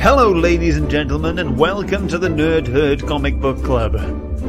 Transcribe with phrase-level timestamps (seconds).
[0.00, 3.94] Hello, ladies and gentlemen, and welcome to the Nerd Herd Comic Book Club.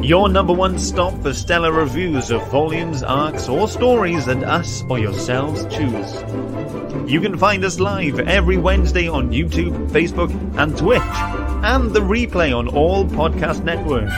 [0.02, 4.98] Your number one stop for stellar reviews of volumes, arcs, or stories that us or
[4.98, 6.24] yourselves choose.
[7.06, 12.58] You can find us live every Wednesday on YouTube, Facebook, and Twitch, and the replay
[12.58, 14.16] on all podcast networks.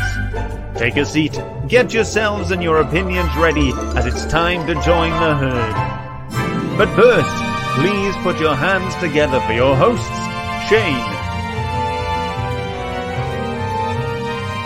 [0.79, 5.36] Take a seat, get yourselves and your opinions ready, as it's time to join the
[5.36, 6.77] herd.
[6.77, 7.36] But first,
[7.73, 10.07] please put your hands together for your hosts,
[10.70, 11.12] Shane,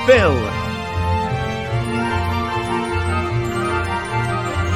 [0.07, 0.31] Phil,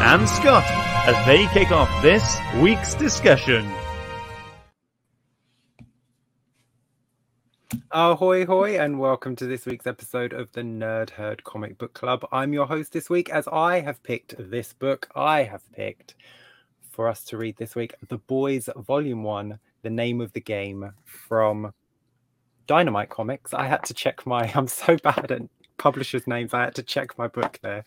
[0.01, 0.65] and Scott
[1.07, 3.65] as they kick off this week's discussion.
[7.91, 12.27] Ahoy hoy and welcome to this week's episode of the Nerd Herd Comic Book Club.
[12.33, 15.07] I'm your host this week as I have picked this book.
[15.15, 16.15] I have picked
[16.89, 20.91] for us to read this week The Boys Volume 1, The Name of the Game
[21.05, 21.71] from
[22.71, 23.53] Dynamite Comics.
[23.53, 25.41] I had to check my I'm so bad at
[25.77, 26.53] publishers' names.
[26.53, 27.83] I had to check my book there.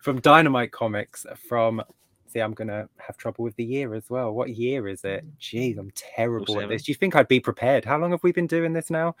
[0.00, 1.80] From Dynamite Comics from
[2.26, 4.32] See, I'm gonna have trouble with the year as well.
[4.32, 5.24] What year is it?
[5.38, 6.82] Jeez, I'm terrible at this.
[6.82, 7.84] Do you think I'd be prepared?
[7.84, 9.14] How long have we been doing this now?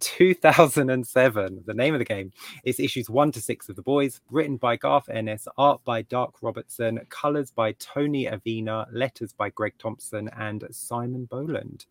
[0.00, 1.64] 2007.
[1.66, 2.32] The name of the game
[2.64, 6.32] is issues one to six of the boys, written by Garth Ennis, art by Darick
[6.40, 11.84] Robertson, colors by Tony Avina, letters by Greg Thompson and Simon Bowland.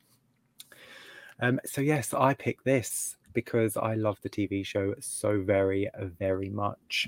[1.40, 6.50] Um, so yes, I pick this because I love the TV show so very, very
[6.50, 7.08] much.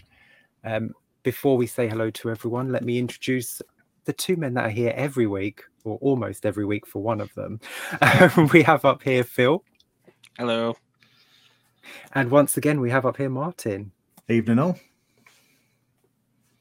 [0.63, 3.61] Um, before we say hello to everyone, let me introduce
[4.05, 7.33] the two men that are here every week, or almost every week for one of
[7.35, 7.59] them.
[8.01, 9.63] Um, we have up here Phil.
[10.37, 10.75] Hello.
[12.13, 13.91] And once again, we have up here Martin.
[14.29, 14.77] Evening all.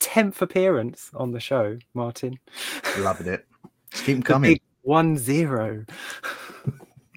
[0.01, 2.39] 10th appearance on the show, Martin.
[2.99, 3.45] Loving it.
[3.91, 4.53] Just keep 'em The coming.
[4.55, 5.17] big 1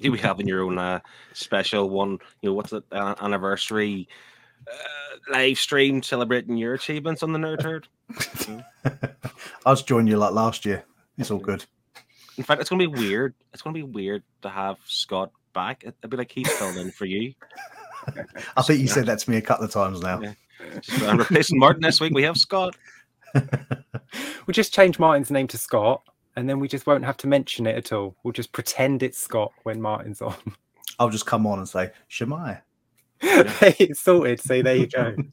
[0.01, 0.05] 0.
[0.05, 0.99] You be having your own uh,
[1.33, 4.07] special one, you know, what's it, uh, anniversary
[4.67, 7.87] uh, live stream celebrating your achievements on the Nerd Herd.
[9.65, 10.83] I was joining you like last year.
[11.17, 11.65] It's all good.
[12.37, 13.33] In fact, it's going to be weird.
[13.53, 15.83] It's going to be weird to have Scott back.
[15.83, 17.33] It- It'd be like he's filling in for you.
[18.57, 20.21] I think you said that to me a couple of times now.
[20.21, 20.33] Yeah.
[20.81, 22.13] Just, I'm replacing Martin this week.
[22.13, 22.75] We have Scott.
[24.47, 26.01] We'll just change Martin's name to Scott,
[26.39, 28.15] and then we just won't have to mention it at all.
[28.23, 30.35] We'll just pretend it's Scott when Martin's on.
[30.97, 32.61] I'll just come on and say, Shemai.
[33.21, 34.39] it's sorted.
[34.39, 35.15] See, there you go.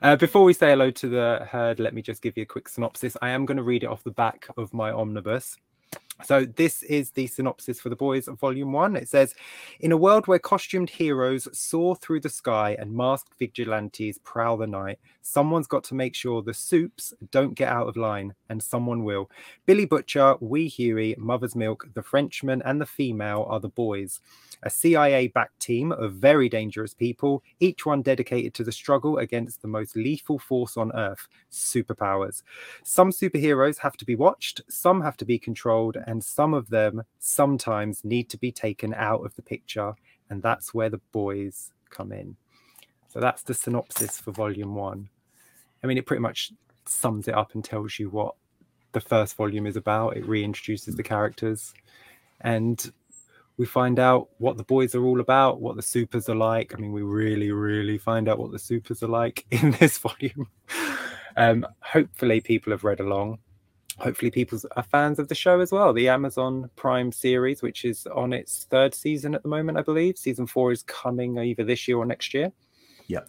[0.00, 2.66] Uh, before we say hello to the herd, let me just give you a quick
[2.66, 3.18] synopsis.
[3.20, 5.58] I am going to read it off the back of my omnibus.
[6.24, 8.96] So, this is the synopsis for The Boys, Volume 1.
[8.96, 9.34] It says
[9.80, 14.66] In a world where costumed heroes soar through the sky and masked vigilantes prowl the
[14.66, 19.04] night, someone's got to make sure the supes don't get out of line, and someone
[19.04, 19.30] will.
[19.66, 24.20] Billy Butcher, Wee Hughie, Mother's Milk, the Frenchman, and the female are the boys
[24.62, 29.60] a CIA backed team of very dangerous people, each one dedicated to the struggle against
[29.60, 32.42] the most lethal force on Earth superpowers.
[32.84, 37.04] Some superheroes have to be watched, some have to be controlled, and some of them
[37.18, 39.94] sometimes need to be taken out of the picture.
[40.28, 42.36] And that's where the boys come in.
[43.08, 45.08] So that's the synopsis for volume one.
[45.82, 46.52] I mean, it pretty much
[46.84, 48.34] sums it up and tells you what
[48.92, 50.18] the first volume is about.
[50.18, 51.72] It reintroduces the characters.
[52.42, 52.92] And
[53.56, 56.74] we find out what the boys are all about, what the supers are like.
[56.74, 60.48] I mean, we really, really find out what the supers are like in this volume.
[61.38, 63.38] Um, hopefully, people have read along.
[64.02, 65.92] Hopefully, people are fans of the show as well.
[65.92, 70.18] The Amazon Prime series, which is on its third season at the moment, I believe.
[70.18, 72.50] Season four is coming either this year or next year.
[73.06, 73.28] Yep.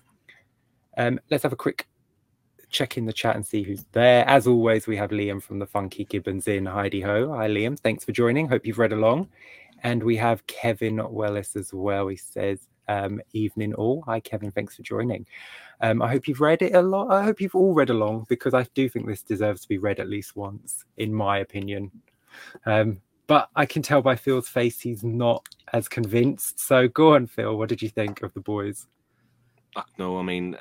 [0.98, 1.88] Um, let's have a quick
[2.72, 4.28] check in the chat and see who's there.
[4.28, 6.66] As always, we have Liam from the Funky Gibbons in.
[6.66, 7.32] Heidi Ho.
[7.34, 7.80] Hi, Liam.
[7.80, 8.50] Thanks for joining.
[8.50, 9.30] Hope you've read along.
[9.84, 12.08] And we have Kevin Wellis as well.
[12.08, 14.04] He says, um, evening all.
[14.08, 14.52] Hi, Kevin.
[14.52, 15.26] Thanks for joining.
[15.82, 17.12] Um, I hope you've read it a lot.
[17.12, 20.00] I hope you've all read along because I do think this deserves to be read
[20.00, 21.92] at least once, in my opinion.
[22.66, 26.60] Um, but I can tell by Phil's face he's not as convinced.
[26.60, 27.58] So go on, Phil.
[27.58, 28.88] What did you think of the boys?
[29.98, 30.58] No, I mean,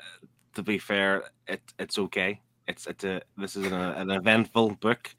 [0.55, 2.41] to be fair, it, it's okay.
[2.67, 5.13] It's it's a this is an, an eventful book.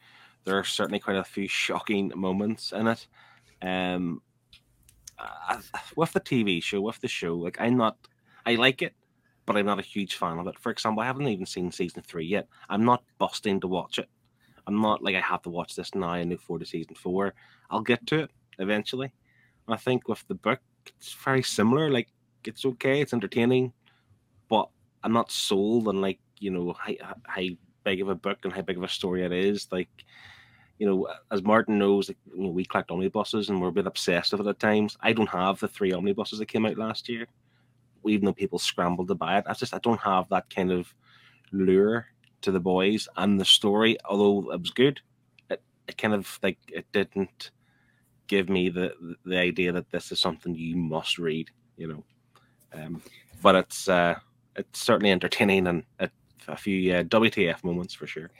[0.45, 3.07] There are certainly quite a few shocking moments in it.
[3.62, 4.23] Um,
[5.19, 5.61] I,
[5.96, 7.96] with the TV show, with the show, like I'm not,
[8.46, 8.94] I like it,
[9.46, 10.58] but I'm not a huge fan of it.
[10.58, 12.49] For example, I haven't even seen season three yet.
[12.69, 14.08] I'm not busting to watch it.
[14.66, 17.34] I'm not like I have to watch this now and look forward to season four.
[17.70, 19.12] I'll get to it eventually.
[19.69, 21.90] I think with the book, it's very similar.
[21.90, 22.08] Like
[22.44, 23.72] it's okay, it's entertaining,
[24.49, 24.69] but
[25.02, 26.93] I'm not sold on like you know how,
[27.25, 27.43] how
[27.84, 29.69] big of a book and how big of a story it is.
[29.70, 29.88] Like
[30.79, 34.32] you know, as Martin knows, you know, we collect omnibuses and we're a bit obsessed
[34.32, 34.97] with it at times.
[35.00, 37.26] I don't have the three omnibuses that came out last year,
[38.06, 39.44] even though people scrambled to buy it.
[39.47, 40.93] I just I don't have that kind of
[41.53, 42.06] lure
[42.43, 43.97] to the boys and the story.
[44.05, 45.00] Although it was good,
[45.49, 47.50] it, it kind of like it didn't
[48.26, 51.50] give me the the idea that this is something you must read.
[51.76, 52.05] You know,
[52.73, 53.03] um,
[53.43, 54.17] but it's uh,
[54.56, 56.11] it's certainly entertaining and a,
[56.49, 58.31] a few uh, WTF moments for sure.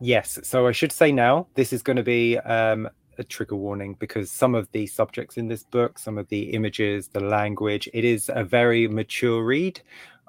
[0.00, 0.38] Yes.
[0.42, 2.88] So I should say now, this is going to be um,
[3.18, 7.08] a trigger warning because some of the subjects in this book, some of the images,
[7.08, 9.80] the language, it is a very mature read.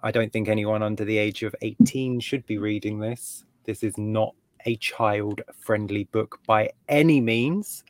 [0.03, 3.45] I don't think anyone under the age of 18 should be reading this.
[3.65, 4.33] This is not
[4.65, 7.83] a child friendly book by any means.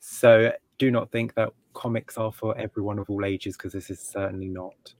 [0.00, 4.00] So do not think that comics are for everyone of all ages because this is
[4.00, 4.94] certainly not.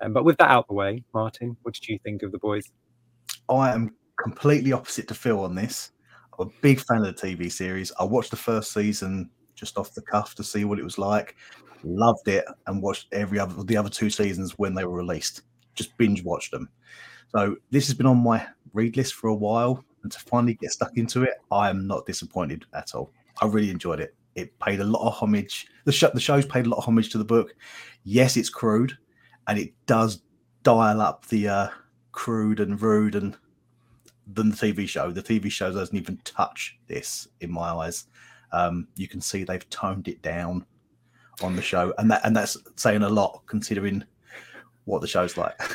[0.00, 2.70] Um, but with that out the way, Martin, what did you think of the boys?
[3.48, 5.90] I am completely opposite to Phil on this.
[6.38, 7.92] I'm a big fan of the TV series.
[7.98, 11.36] I watched the first season just off the cuff to see what it was like.
[11.84, 15.42] Loved it and watched every other the other two seasons when they were released.
[15.74, 16.68] Just binge watched them.
[17.34, 20.70] So this has been on my read list for a while, and to finally get
[20.70, 23.12] stuck into it, I am not disappointed at all.
[23.40, 24.14] I really enjoyed it.
[24.34, 25.66] It paid a lot of homage.
[25.84, 27.54] The show, the show's paid a lot of homage to the book.
[28.04, 28.96] Yes, it's crude,
[29.48, 30.22] and it does
[30.62, 31.68] dial up the uh,
[32.12, 33.36] crude and rude and
[34.26, 35.10] than the TV show.
[35.10, 38.06] The TV show doesn't even touch this in my eyes.
[38.52, 40.66] Um, you can see they've toned it down
[41.42, 44.04] on the show, and that and that's saying a lot considering
[44.84, 45.60] what the show's like.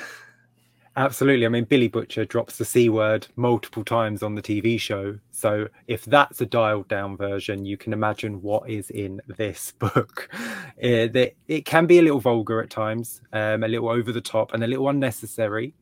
[0.98, 1.46] Absolutely.
[1.46, 5.20] I mean, Billy Butcher drops the C word multiple times on the TV show.
[5.30, 10.28] So, if that's a dialed down version, you can imagine what is in this book.
[10.76, 14.22] It, eh, it can be a little vulgar at times, um, a little over the
[14.22, 15.76] top, and a little unnecessary.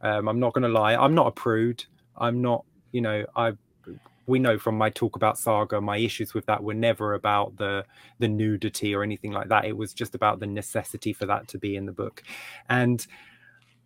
[0.00, 0.96] Um, I'm not going to lie.
[0.96, 1.84] I'm not a prude.
[2.18, 3.52] I'm not, you know, I
[4.26, 7.84] we know from my talk about saga my issues with that were never about the
[8.18, 11.58] the nudity or anything like that it was just about the necessity for that to
[11.58, 12.22] be in the book
[12.68, 13.06] and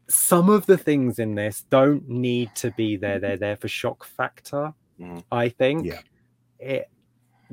[0.09, 4.05] some of the things in this don't need to be there they're there for shock
[4.05, 5.23] factor mm.
[5.31, 6.01] i think yeah.
[6.59, 6.89] it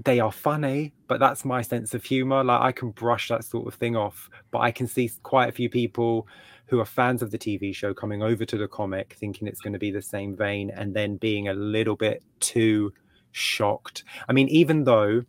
[0.04, 3.68] they are funny but that's my sense of humor like i can brush that sort
[3.68, 6.28] of thing off but i can see quite a few people
[6.68, 9.74] who are fans of the TV show coming over to the comic thinking it's going
[9.74, 12.94] to be the same vein and then being a little bit too
[13.32, 14.04] shocked.
[14.28, 15.24] I mean, even though,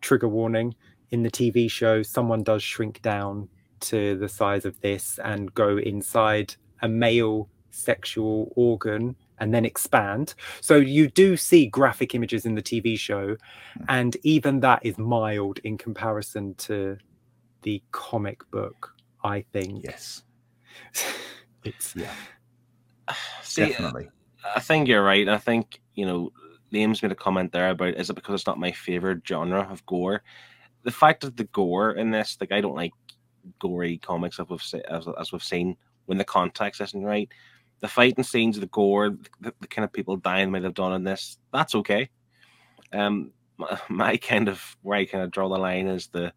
[0.00, 0.74] trigger warning,
[1.10, 3.48] in the TV show, someone does shrink down
[3.80, 10.34] to the size of this and go inside a male sexual organ and then expand.
[10.62, 13.36] So you do see graphic images in the TV show,
[13.76, 13.84] hmm.
[13.88, 16.96] and even that is mild in comparison to
[17.62, 19.84] the comic book, I think.
[19.84, 20.22] Yes.
[21.64, 22.10] it's yeah,
[23.42, 24.06] See, definitely.
[24.42, 25.28] Uh, I think you're right.
[25.28, 26.32] I think you know
[26.72, 29.84] Liam's made a comment there about is it because it's not my favorite genre of
[29.84, 30.22] gore?
[30.84, 32.92] The fact that the gore in this, like I don't like
[33.58, 35.76] gory comics as we've as, as we've seen
[36.06, 37.28] when the context isn't right.
[37.84, 39.10] The fighting scenes, the gore,
[39.42, 42.08] the, the kind of people dying might have done in this, that's okay.
[42.94, 46.32] Um, my, my, kind of where I kind of draw the line is the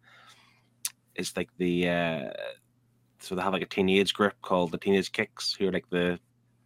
[1.14, 2.30] is like the uh
[3.20, 6.20] so they have like a teenage group called the Teenage Kicks, who are like the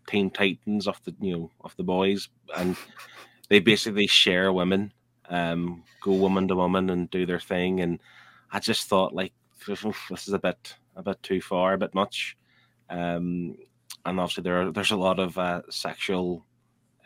[0.06, 2.76] Teen Titans of the you know of the boys, and
[3.48, 4.92] they basically share women,
[5.30, 7.80] um, go woman to woman and do their thing.
[7.80, 8.00] And
[8.50, 9.32] I just thought like
[9.66, 12.36] this is a bit a bit too far, a bit much.
[12.90, 13.56] Um,
[14.04, 16.44] and obviously there are, there's a lot of uh, sexual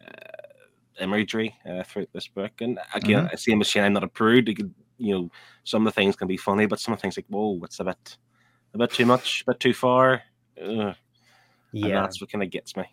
[0.00, 2.53] uh, imagery uh, throughout this book.
[2.61, 3.37] And again, mm-hmm.
[3.37, 4.49] same as saying I'm not a prude.
[4.49, 5.31] You, could, you know,
[5.65, 7.81] some of the things can be funny, but some of the things like whoa, it's
[7.81, 8.17] a bit
[8.75, 10.23] a bit too much, a bit too far.
[10.62, 10.95] Ugh.
[11.73, 12.85] Yeah, and that's what kind of gets me.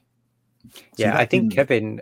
[0.98, 2.02] Yeah, I think Kevin.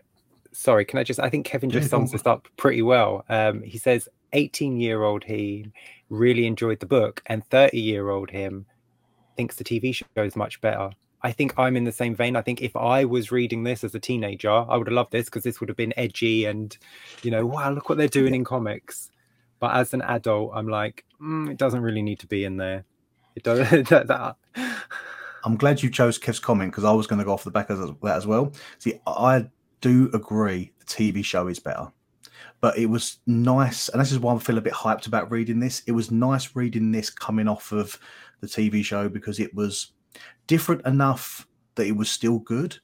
[0.54, 1.20] Sorry, can I just?
[1.20, 3.24] I think Kevin just sums this up pretty well.
[3.30, 5.72] Um, he says, "18-year-old he
[6.10, 8.66] really enjoyed the book, and 30-year-old him
[9.38, 10.92] thinks the TV show is much better."
[11.24, 12.36] I think I'm in the same vein.
[12.36, 15.26] I think if I was reading this as a teenager, I would have loved this
[15.26, 16.76] because this would have been edgy and,
[17.22, 19.12] you know, wow, look what they're doing in comics.
[19.60, 22.86] But as an adult, I'm like, mm, it doesn't really need to be in there.
[23.36, 24.36] It does that.
[25.44, 27.70] I'm glad you chose Kev's comment because I was going to go off the back
[27.70, 28.54] of that as well.
[28.80, 29.48] See, I
[29.82, 31.92] do agree the TV show is better,
[32.60, 35.60] but it was nice, and this is why I feel a bit hyped about reading
[35.60, 35.82] this.
[35.88, 37.98] It was nice reading this coming off of
[38.42, 39.94] the TV show because it was
[40.48, 42.78] different enough that it was still good,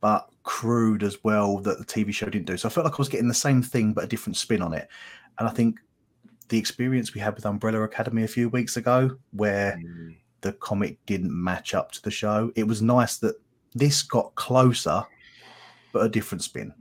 [0.00, 2.56] but crude as well that the TV show didn't do.
[2.56, 4.72] So I felt like I was getting the same thing but a different spin on
[4.72, 4.88] it.
[5.38, 5.78] And I think
[6.48, 10.16] the experience we had with Umbrella Academy a few weeks ago, where mm.
[10.40, 12.50] the comic didn't match up to the show.
[12.56, 13.36] It was nice that
[13.74, 15.04] this got closer,
[15.92, 16.72] but a different spin.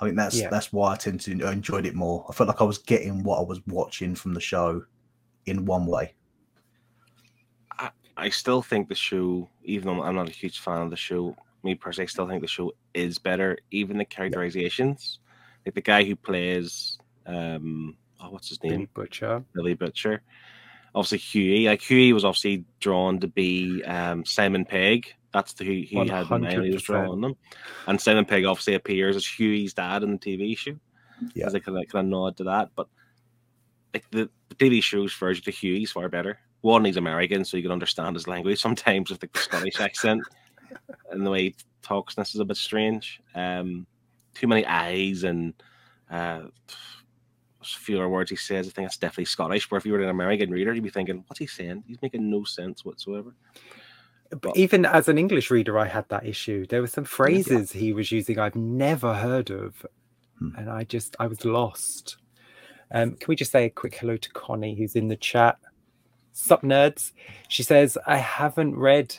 [0.00, 0.50] I think that's Yeah.
[0.50, 2.24] that's why I tend to I enjoyed it more.
[2.28, 4.84] I felt like I was getting what I was watching from the show
[5.46, 6.14] in one way.
[8.16, 11.36] I still think the show, even though I'm not a huge fan of the show,
[11.62, 13.58] me personally, I still think the show is better.
[13.70, 15.18] Even the characterizations,
[15.64, 18.72] like the guy who plays, um, oh, what's his name?
[18.72, 19.44] Billy Butcher.
[19.54, 20.22] Billy Butcher.
[20.94, 21.66] Obviously, Hughie.
[21.66, 25.12] Like Hughie was obviously drawn to be um, Simon Pegg.
[25.32, 26.86] That's the who he had in mind he was 100%.
[26.86, 27.36] drawing them.
[27.88, 30.76] And Simon Pegg obviously appears as Hughie's dad in the TV show.
[31.34, 31.46] Yeah.
[31.46, 32.88] As a kind of nod to that, but
[33.94, 36.38] like the, the TV show's version of Hughie's far better.
[36.64, 40.22] One, he's American, so you can understand his language sometimes with the Scottish accent
[41.10, 42.14] and the way he talks.
[42.14, 43.20] This is a bit strange.
[43.34, 43.86] Um,
[44.32, 45.52] too many eyes and
[46.10, 46.44] uh,
[47.62, 48.66] fewer words he says.
[48.66, 49.70] I think that's definitely Scottish.
[49.70, 51.84] Where if you were an American reader, you'd be thinking, "What's he saying?
[51.86, 53.34] He's making no sense whatsoever."
[54.40, 56.64] But even as an English reader, I had that issue.
[56.64, 59.84] There were some phrases he was using I've never heard of,
[60.38, 60.56] Hmm.
[60.56, 62.16] and I just I was lost.
[62.90, 65.58] Um, can we just say a quick hello to Connie, who's in the chat?
[66.34, 67.12] Sup, nerds?
[67.48, 69.16] She says I haven't read,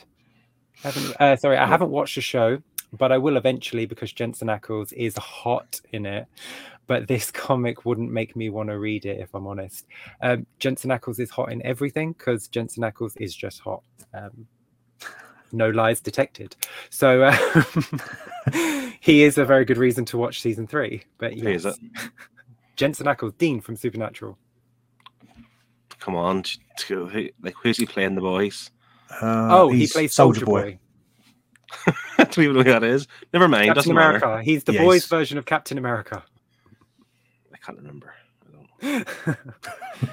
[0.74, 4.92] haven't uh, sorry, I haven't watched the show, but I will eventually because Jensen Ackles
[4.92, 6.26] is hot in it.
[6.86, 9.86] But this comic wouldn't make me want to read it if I'm honest.
[10.20, 13.82] Um, Jensen Ackles is hot in everything because Jensen Ackles is just hot.
[14.12, 14.46] Um,
[15.52, 16.54] no lies detected.
[16.90, 17.62] So uh,
[19.00, 21.04] he is a very good reason to watch season three.
[21.16, 21.66] But yes?
[22.76, 24.36] Jensen Ackles, Dean from Supernatural.
[26.06, 26.44] Come on,
[26.78, 28.70] to- who- like who's he playing the boys?
[29.10, 30.78] Uh, oh, he he's plays Soldier Boy.
[31.84, 33.08] I don't even know who that is.
[33.32, 33.66] Never mind.
[33.66, 34.18] Captain doesn't matter.
[34.18, 34.44] America.
[34.44, 36.22] He's the Yeah, boys' version of Captain America.
[37.52, 38.14] I can't remember.
[38.40, 39.38] I don't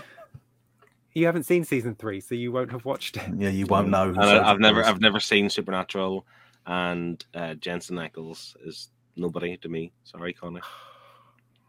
[1.14, 3.24] you haven't seen season three, so you won't have watched it.
[3.38, 4.10] Yeah, you won't know.
[4.10, 6.26] And I, Soldier I've never, I've never seen Supernatural,
[6.66, 9.92] and uh, Jensen Ackles is nobody to me.
[10.06, 10.62] Sorry, Connor.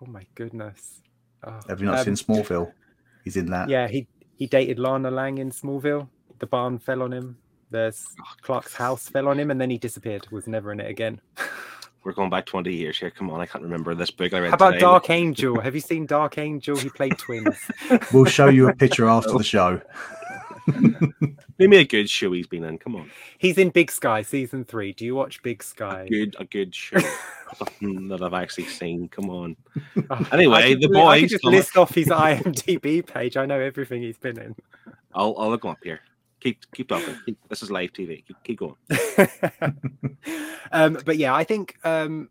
[0.02, 1.02] Oh my goodness.
[1.45, 2.73] Oh, Have you not um, seen Smallville?
[3.25, 3.71] He's in that.
[3.71, 6.09] Yeah, he he dated Lana Lang in Smallville.
[6.38, 7.38] The barn fell on him.
[7.71, 8.05] There's
[8.43, 10.26] Clark's house fell on him, and then he disappeared.
[10.31, 11.21] Was never in it again.
[12.05, 13.11] We're going back twenty years here.
[13.11, 14.50] Come on, I can't remember this book I read.
[14.50, 14.81] How about today.
[14.81, 15.59] Dark Angel?
[15.59, 16.76] Have you seen Dark Angel?
[16.76, 17.59] He played twins.
[18.12, 19.81] We'll show you a picture after the show.
[20.66, 22.78] Name me a good show he's been in.
[22.78, 24.92] Come on, He's in Big Sky season three.
[24.92, 26.06] Do you watch Big Sky?
[26.09, 26.99] good, a good show
[27.80, 29.09] that I've actually seen.
[29.09, 29.56] Come on.
[30.11, 33.37] Oh, Anyway, the li- I boys, just list off his IMDb page.
[33.37, 34.56] I know everything he's been in.
[35.14, 36.00] I'll, I'll look him up here.
[36.40, 37.16] Keep, keep talking.
[37.25, 38.25] Keep, this is live TV.
[38.26, 38.76] Keep, keep going.
[40.73, 42.28] um, but yeah, I think um,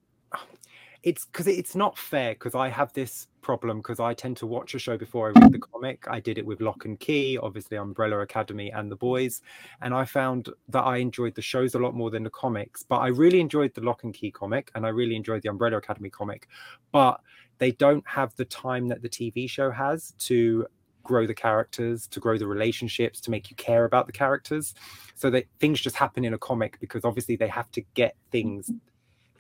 [1.02, 4.74] it's because it's not fair because I have this problem because I tend to watch
[4.74, 6.06] a show before I read the comic.
[6.08, 9.42] I did it with Locke and Key, obviously Umbrella Academy and The Boys,
[9.82, 12.84] and I found that I enjoyed the shows a lot more than the comics.
[12.84, 15.78] But I really enjoyed the Locke and Key comic, and I really enjoyed the Umbrella
[15.78, 16.48] Academy comic,
[16.92, 17.22] but
[17.60, 20.66] they don't have the time that the TV show has to
[21.04, 24.74] grow the characters, to grow the relationships, to make you care about the characters.
[25.16, 28.72] So that things just happen in a comic because obviously they have to get things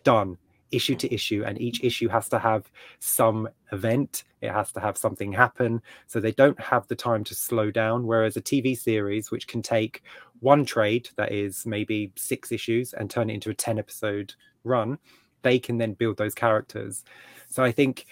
[0.03, 0.37] done
[0.73, 4.97] issue to issue and each issue has to have some event it has to have
[4.97, 9.31] something happen so they don't have the time to slow down whereas a tv series
[9.31, 10.03] which can take
[10.39, 14.97] one trade that is maybe six issues and turn it into a 10 episode run
[15.41, 17.03] they can then build those characters
[17.47, 18.05] so i think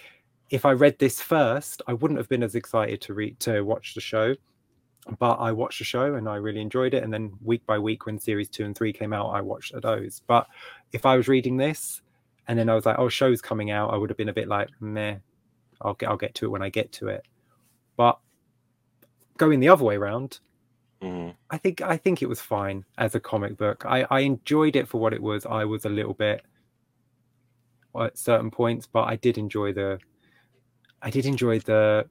[0.50, 3.94] if i read this first i wouldn't have been as excited to read to watch
[3.94, 4.34] the show
[5.18, 7.02] but I watched the show and I really enjoyed it.
[7.02, 10.22] And then week by week, when series two and three came out, I watched those.
[10.26, 10.46] But
[10.92, 12.02] if I was reading this
[12.48, 14.48] and then I was like, "Oh, show's coming out," I would have been a bit
[14.48, 15.16] like, "Meh,
[15.80, 17.26] I'll get I'll get to it when I get to it."
[17.96, 18.18] But
[19.36, 20.40] going the other way around,
[21.00, 21.34] Mhm.
[21.50, 23.84] I think I think it was fine as a comic book.
[23.86, 25.44] I I enjoyed it for what it was.
[25.46, 26.44] I was a little bit
[28.00, 29.98] at certain points, but I did enjoy the.
[31.02, 32.08] I did enjoy the.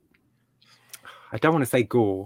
[1.31, 2.25] I don't want to say gore,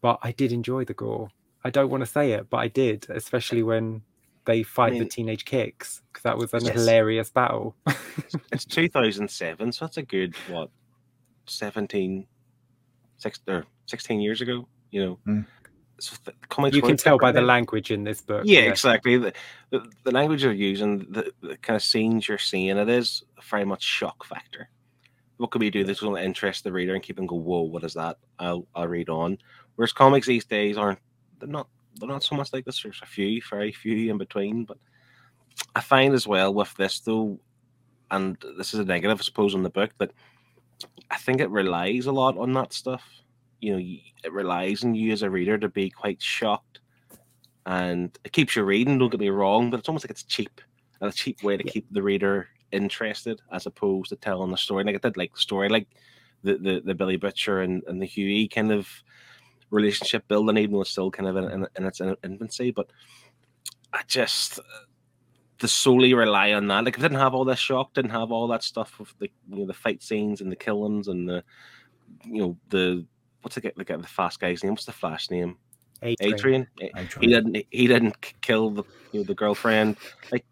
[0.00, 1.30] but I did enjoy the gore.
[1.64, 4.02] I don't want to say it, but I did, especially when
[4.50, 6.74] they fight the mean- teenage kicks because that was a Yes.
[6.74, 7.76] hilarious battle.
[8.52, 10.70] It's 2007, so that's a good, what,
[11.46, 12.26] 17,
[13.18, 15.18] six, or 16 years ago, you know?
[15.26, 15.46] Mm.
[16.00, 18.42] So the comics you can tell by the language in this book.
[18.44, 19.18] Yeah, exactly.
[19.18, 19.32] The,
[19.70, 23.64] the, the language you're using, the, the kind of scenes you're seeing, it is very
[23.64, 24.68] much shock factor.
[25.36, 27.62] What could we do that's going to interest the reader and keep them go, whoa,
[27.62, 28.18] what is that?
[28.38, 29.38] I'll, I'll read on.
[29.76, 30.98] Whereas comics these days aren't,
[31.38, 32.82] they're not, they're not so much like this.
[32.82, 34.64] There's a few, very few in between.
[34.64, 34.78] But
[35.74, 37.38] I find as well with this though,
[38.10, 40.12] and this is a negative, I suppose, in the book, that
[41.10, 43.04] I think it relies a lot on that stuff.
[43.60, 43.78] You know,
[44.24, 46.80] it relies on you as a reader to be quite shocked
[47.66, 48.98] and it keeps you reading.
[48.98, 50.60] Don't get me wrong, but it's almost like it's cheap,
[51.00, 51.72] and a cheap way to Yeah.
[51.72, 54.84] keep the reader interested as opposed to telling the story.
[54.84, 55.86] Like I did like the story, like
[56.42, 58.88] the the, the Billy Butcher and, and the Hughie kind of
[59.70, 62.70] relationship building, even though it's still kind of in, in, in its infancy.
[62.70, 62.90] But
[63.92, 64.60] I just
[65.60, 66.84] to solely rely on that.
[66.84, 69.30] Like if I didn't have all this shock, didn't have all that stuff of the
[69.48, 71.44] you know the fight scenes and the killings and the
[72.24, 73.04] you know the
[73.42, 74.72] what's the like the fast guy's name?
[74.72, 75.56] What's the Flash name?
[76.02, 76.32] A Train.
[76.32, 76.66] Adrian.
[77.20, 77.66] He didn't.
[77.70, 79.96] He didn't kill the you know, the girlfriend.
[80.32, 80.46] Like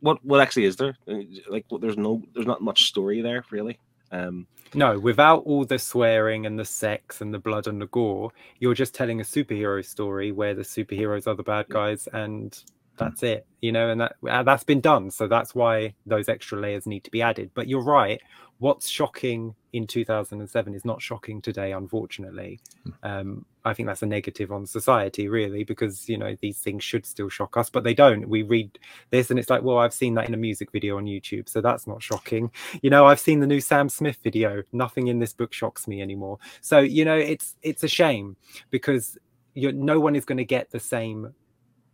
[0.00, 0.22] what?
[0.24, 0.96] What actually is there?
[1.08, 2.22] Uh, like there's no.
[2.34, 3.78] There's not much story there really.
[4.12, 8.30] Um, no, without all the swearing and the sex and the blood and the gore,
[8.58, 12.62] you're just telling a superhero story where the superheroes are the bad guys and
[12.96, 15.10] that's it you know and that uh, that's been done.
[15.10, 17.50] So that's why those extra layers need to be added.
[17.54, 18.20] But you're right
[18.60, 22.60] what's shocking in 2007 is not shocking today unfortunately.
[22.84, 22.90] Hmm.
[23.02, 27.04] um, i think that's a negative on society really because you know these things should
[27.04, 28.28] still shock us but they don't.
[28.28, 28.78] We read
[29.10, 31.60] this and it's like well i've seen that in a music video on youtube so
[31.60, 32.50] that's not shocking.
[32.82, 34.62] You know i've seen the new sam smith video.
[34.72, 36.38] Nothing in this book shocks me anymore.
[36.60, 38.36] So you know it's it's a shame
[38.70, 39.18] because
[39.54, 41.34] you no one is going to get the same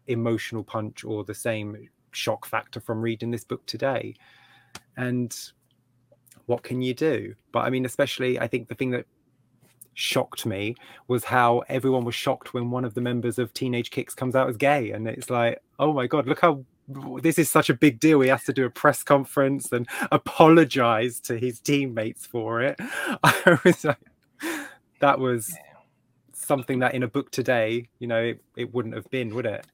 [0.06, 4.14] emotional punch or the same shock factor from reading this book today.
[4.96, 5.36] And
[6.46, 7.34] what can you do?
[7.52, 9.06] But I mean, especially, I think the thing that
[9.94, 10.76] shocked me
[11.08, 14.48] was how everyone was shocked when one of the members of Teenage Kicks comes out
[14.48, 14.92] as gay.
[14.92, 16.64] And it's like, oh my God, look how
[17.22, 18.20] this is such a big deal.
[18.20, 22.76] He has to do a press conference and apologize to his teammates for it.
[23.24, 23.98] I was like,
[25.00, 25.54] that was
[26.32, 29.66] something that in a book today, you know, it, it wouldn't have been, would it?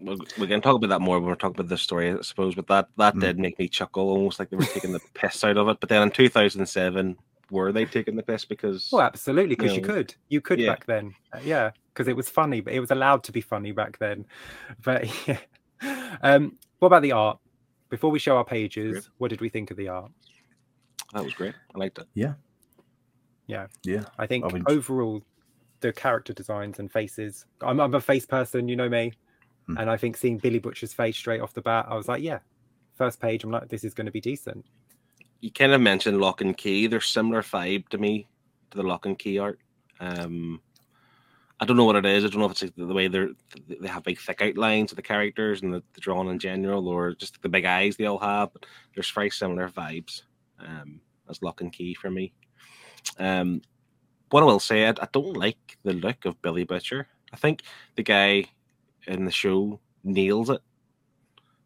[0.00, 2.20] We're, we're going to talk about that more when we're talking about this story, I
[2.22, 2.54] suppose.
[2.54, 3.20] But that that mm.
[3.20, 5.78] did make me chuckle, almost like they were taking the piss out of it.
[5.80, 7.16] But then in 2007,
[7.50, 8.88] were they taking the piss because?
[8.92, 10.70] Oh, absolutely, because you, know, you, could, you could yeah.
[10.70, 13.72] back then, uh, yeah, because it was funny, but it was allowed to be funny
[13.72, 14.26] back then.
[14.84, 15.38] But yeah.
[16.22, 17.38] um, what about the art?
[17.88, 19.08] Before we show our pages, great.
[19.18, 20.12] what did we think of the art?
[21.12, 21.54] That was great.
[21.74, 22.06] I liked it.
[22.14, 22.34] Yeah,
[23.46, 24.04] yeah, yeah.
[24.18, 25.22] I think I mean, overall,
[25.80, 27.46] the character designs and faces.
[27.60, 29.12] I'm, I'm a face person, you know me.
[29.70, 29.80] Mm.
[29.80, 32.38] And I think seeing Billy Butcher's face straight off the bat, I was like, yeah,
[32.94, 34.64] first page, I'm like, this is going to be decent.
[35.40, 36.86] You kind of mentioned Locke and Key.
[36.86, 38.28] They're similar vibe to me
[38.70, 39.58] to the Locke and Key art.
[40.00, 40.60] Um,
[41.60, 42.24] I don't know what it is.
[42.24, 43.30] I don't know if it's like the way they're
[43.68, 47.12] they have big thick outlines of the characters and the, the drawing in general, or
[47.14, 48.52] just the big eyes they all have.
[48.52, 50.22] But there's very similar vibes
[50.58, 52.32] um, as Locke and Key for me.
[53.18, 53.60] Um,
[54.30, 57.08] what I will say, I, I don't like the look of Billy Butcher.
[57.32, 57.62] I think
[57.94, 58.46] the guy
[59.06, 60.60] in the show nails it.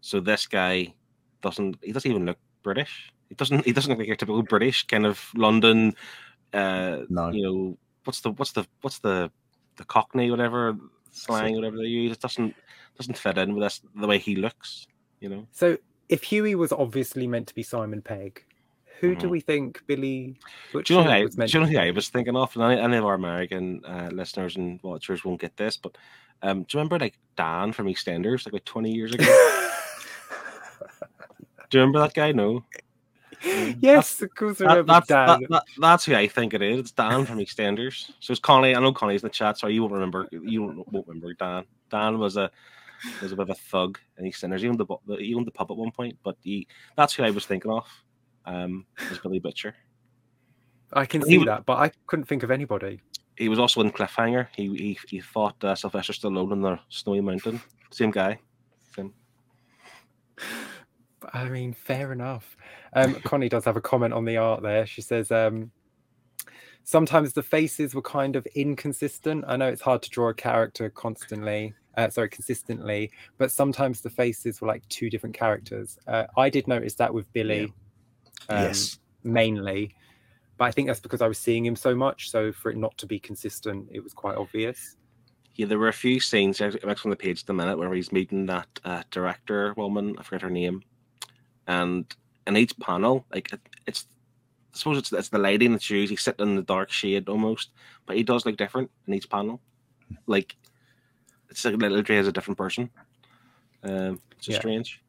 [0.00, 0.94] So this guy
[1.42, 3.12] doesn't he doesn't even look British.
[3.28, 5.94] He doesn't he doesn't look like a typical British kind of London
[6.54, 7.30] uh no.
[7.30, 9.30] you know what's the what's the what's the
[9.76, 10.76] the cockney whatever
[11.10, 12.54] slang whatever they use it doesn't
[12.96, 14.86] doesn't fit in with this the way he looks
[15.20, 15.76] you know so
[16.08, 18.44] if hughie was obviously meant to be simon pegg
[19.00, 19.20] who mm-hmm.
[19.20, 20.38] do we think Billy?
[20.72, 22.56] do you know who I, do you know who I was thinking of?
[22.56, 25.98] And any, of our American uh, listeners and watchers won't get this, but
[26.44, 29.24] um, do you remember like Dan from EastEnders, like like twenty years ago?
[31.70, 32.32] do you remember that guy?
[32.32, 32.62] No.
[33.80, 34.58] Yes, of course.
[34.58, 35.26] That, that's, Dan.
[35.26, 36.80] That, that, that's who I think it is.
[36.80, 38.10] It's Dan from EastEnders.
[38.20, 38.74] So it's Connie.
[38.74, 40.28] I know Connie's in the chat, so you won't remember.
[40.32, 41.64] You won't, won't remember Dan.
[41.90, 42.50] Dan was a
[43.22, 44.60] was a bit of a thug in EastEnders.
[44.60, 47.30] He owned the he owned the pub at one point, but he that's who I
[47.30, 47.86] was thinking of.
[48.44, 49.74] Um, was Billy Butcher.
[50.92, 53.00] I can see he, that, but I couldn't think of anybody
[53.36, 54.48] he was also in Cliffhanger.
[54.54, 57.60] He he, he fought uh, Sylvester Stallone in the Snowy Mountain.
[57.90, 58.38] Same guy.
[58.94, 59.12] Same.
[61.32, 62.56] I mean, fair enough.
[62.92, 64.86] Um, Connie does have a comment on the art there.
[64.86, 65.70] She says, um,
[66.84, 69.44] sometimes the faces were kind of inconsistent.
[69.48, 74.10] I know it's hard to draw a character constantly, uh, sorry, consistently, but sometimes the
[74.10, 75.98] faces were like two different characters.
[76.06, 77.72] Uh, I did notice that with Billy,
[78.48, 78.56] yeah.
[78.56, 79.94] um, yes, mainly.
[80.56, 82.30] But I think that's because I was seeing him so much.
[82.30, 84.96] So for it not to be consistent, it was quite obvious.
[85.56, 88.12] Yeah, there were a few scenes next on the page at the minute where he's
[88.12, 90.16] meeting that uh, director woman.
[90.18, 90.82] I forget her name,
[91.66, 92.12] and
[92.46, 93.50] in each panel, like
[93.86, 94.06] it's,
[94.74, 96.10] I suppose it's it's the lighting that's used.
[96.10, 97.70] He's sitting in the dark shade almost,
[98.04, 99.60] but he does look different in each panel.
[100.26, 100.56] Like
[101.50, 102.90] it's like literally as a different person.
[103.84, 104.58] Um, it's yeah.
[104.58, 105.02] strange.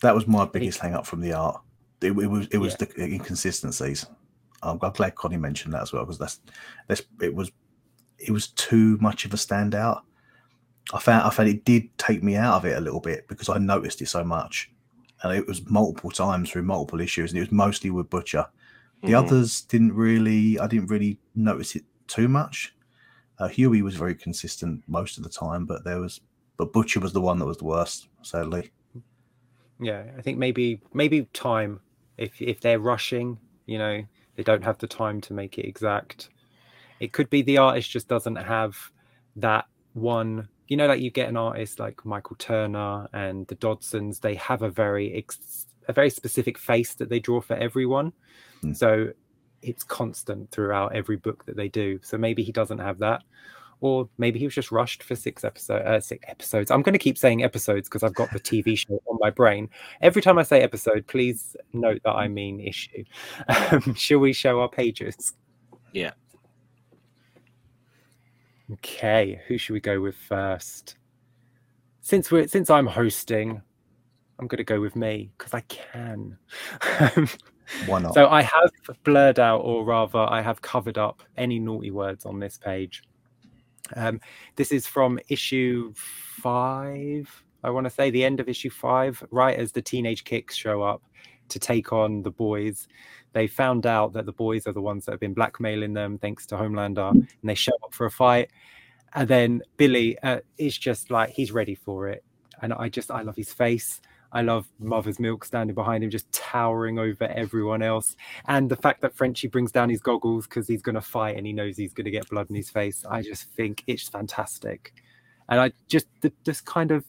[0.00, 1.60] That was my biggest hang up from the art.
[2.00, 2.86] It, it was it was yeah.
[2.96, 4.06] the inconsistencies.
[4.64, 6.40] I'm, glad Connie mentioned that as well because that's
[6.88, 7.52] that's it was
[8.18, 10.02] it was too much of a standout.
[10.92, 13.48] I found I found it did take me out of it a little bit because
[13.48, 14.70] I noticed it so much,
[15.22, 18.46] and it was multiple times through multiple issues, and it was mostly with Butcher.
[19.02, 19.26] The mm-hmm.
[19.26, 22.74] others didn't really, I didn't really notice it too much.
[23.38, 26.20] Uh, Hughie was very consistent most of the time, but there was,
[26.56, 28.70] but Butcher was the one that was the worst, sadly.
[29.80, 31.80] Yeah, I think maybe maybe time
[32.16, 34.04] If if they're rushing, you know,
[34.36, 36.30] they don't have the time to make it exact.
[37.00, 38.76] It could be the artist just doesn't have
[39.36, 40.48] that one.
[40.68, 44.20] You know, like you get an artist like Michael Turner and the Dodsons.
[44.20, 48.12] They have a very ex- a very specific face that they draw for everyone.
[48.62, 48.76] Mm.
[48.76, 49.08] So
[49.62, 51.98] it's constant throughout every book that they do.
[52.02, 53.22] So maybe he doesn't have that,
[53.80, 56.70] or maybe he was just rushed for six episode uh, six episodes.
[56.70, 59.68] I'm going to keep saying episodes because I've got the TV show on my brain.
[60.00, 63.04] Every time I say episode, please note that I mean issue.
[63.70, 65.32] Um, shall we show our pages?
[65.92, 66.12] Yeah.
[68.72, 70.96] Okay, who should we go with first?
[72.00, 73.62] Since we're since I'm hosting,
[74.38, 76.38] I'm going to go with me because I can.
[77.86, 78.14] Why not?
[78.14, 78.70] So I have
[79.04, 83.02] blurred out, or rather, I have covered up any naughty words on this page.
[83.94, 84.20] Um,
[84.56, 89.58] this is from issue five, I want to say, the end of issue five, right
[89.58, 91.02] as the teenage kicks show up
[91.48, 92.88] to take on the boys.
[93.32, 96.46] They found out that the boys are the ones that have been blackmailing them, thanks
[96.46, 98.50] to Homelander, and they show up for a fight.
[99.14, 102.24] And then Billy uh, is just like he's ready for it,
[102.62, 104.00] and I just I love his face.
[104.34, 104.86] I love mm.
[104.86, 108.16] Mother's Milk standing behind him, just towering over everyone else.
[108.46, 111.46] And the fact that Frenchie brings down his goggles because he's going to fight and
[111.46, 113.04] he knows he's going to get blood in his face.
[113.08, 114.92] I just think it's fantastic.
[115.48, 117.04] And I just, the, this kind of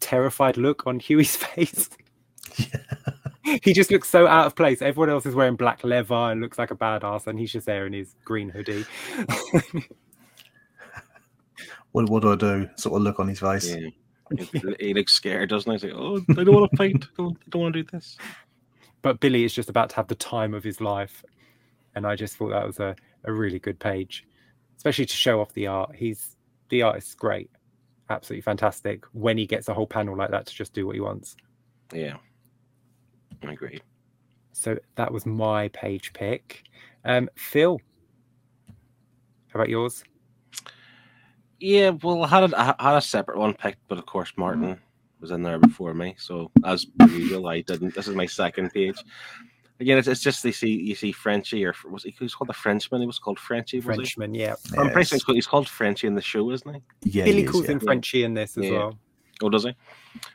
[0.00, 1.90] terrified look on Hughie's face.
[3.62, 4.80] he just looks so out of place.
[4.80, 7.86] Everyone else is wearing black leather and looks like a badass, and he's just there
[7.86, 8.84] in his green hoodie.
[11.94, 12.68] What, what do I do?
[12.74, 13.72] Sort of look on his face.
[13.72, 13.88] Yeah.
[14.80, 15.74] He- looks scared, doesn't he?
[15.74, 16.96] He's like, oh, I don't want to fight.
[16.96, 18.16] I don't, I don't want to do this.
[19.02, 21.24] but Billy is just about to have the time of his life.
[21.94, 24.26] And I just thought that was a, a really good page,
[24.76, 25.94] especially to show off the art.
[25.94, 26.36] He's
[26.70, 27.50] the artist's great,
[28.10, 31.00] absolutely fantastic when he gets a whole panel like that to just do what he
[31.00, 31.36] wants.
[31.92, 32.16] Yeah.
[33.46, 33.80] I agree.
[34.52, 36.64] So that was my page pick.
[37.04, 37.78] Um, Phil,
[39.48, 40.02] how about yours?
[41.60, 44.62] Yeah, well, I had a, I had a separate one picked, but of course Martin
[44.62, 44.80] mm-hmm.
[45.20, 46.14] was in there before me.
[46.18, 47.94] So as per usual, I didn't.
[47.94, 48.96] This is my second page.
[49.80, 52.48] Again, it's, it's just they see you see Frenchy or was he, he was called
[52.48, 53.00] the Frenchman?
[53.00, 53.78] He was called Frenchy.
[53.78, 53.94] Was he?
[53.94, 54.54] Frenchman, yeah.
[54.78, 56.82] I'm pretty sure he's called, he's called Frenchie in the show, isn't he?
[57.02, 57.72] Yeah, Billy he is, calls yeah.
[57.72, 58.70] him Frenchie in this as Yeah.
[58.70, 58.98] well.
[59.42, 59.74] Oh, does he?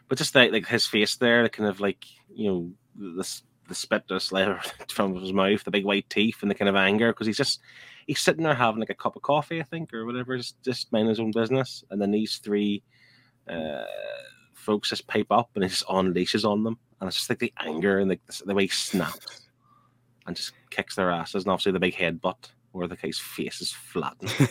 [0.08, 2.72] But just like, like his face there, the kind of like you know
[3.16, 6.56] the s- the spit just left from his mouth, the big white teeth, and the
[6.56, 7.62] kind of anger because he's just
[8.10, 10.92] he's sitting there having like a cup of coffee, I think, or whatever, just just
[10.92, 12.82] minding his own business, and then these three
[13.48, 13.86] uh,
[14.56, 17.54] folks just pipe up and he just unleashes on them, and it's just like the
[17.60, 19.44] anger and like the, the way he snaps
[20.26, 23.72] and just kicks their asses, and obviously the big headbutt where the guy's face is
[23.72, 24.32] flattened.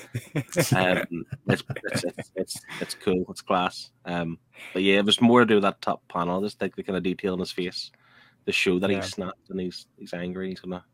[0.76, 3.24] um, it's, it's, it's, it's, it's cool.
[3.28, 3.90] It's class.
[4.04, 4.38] Um,
[4.72, 6.40] but yeah, it was more to do with that top panel.
[6.42, 7.92] Just like the kind of detail in his face,
[8.44, 8.96] the show that Yeah.
[8.96, 10.48] he's snapped and he's he's angry.
[10.48, 10.84] He's gonna.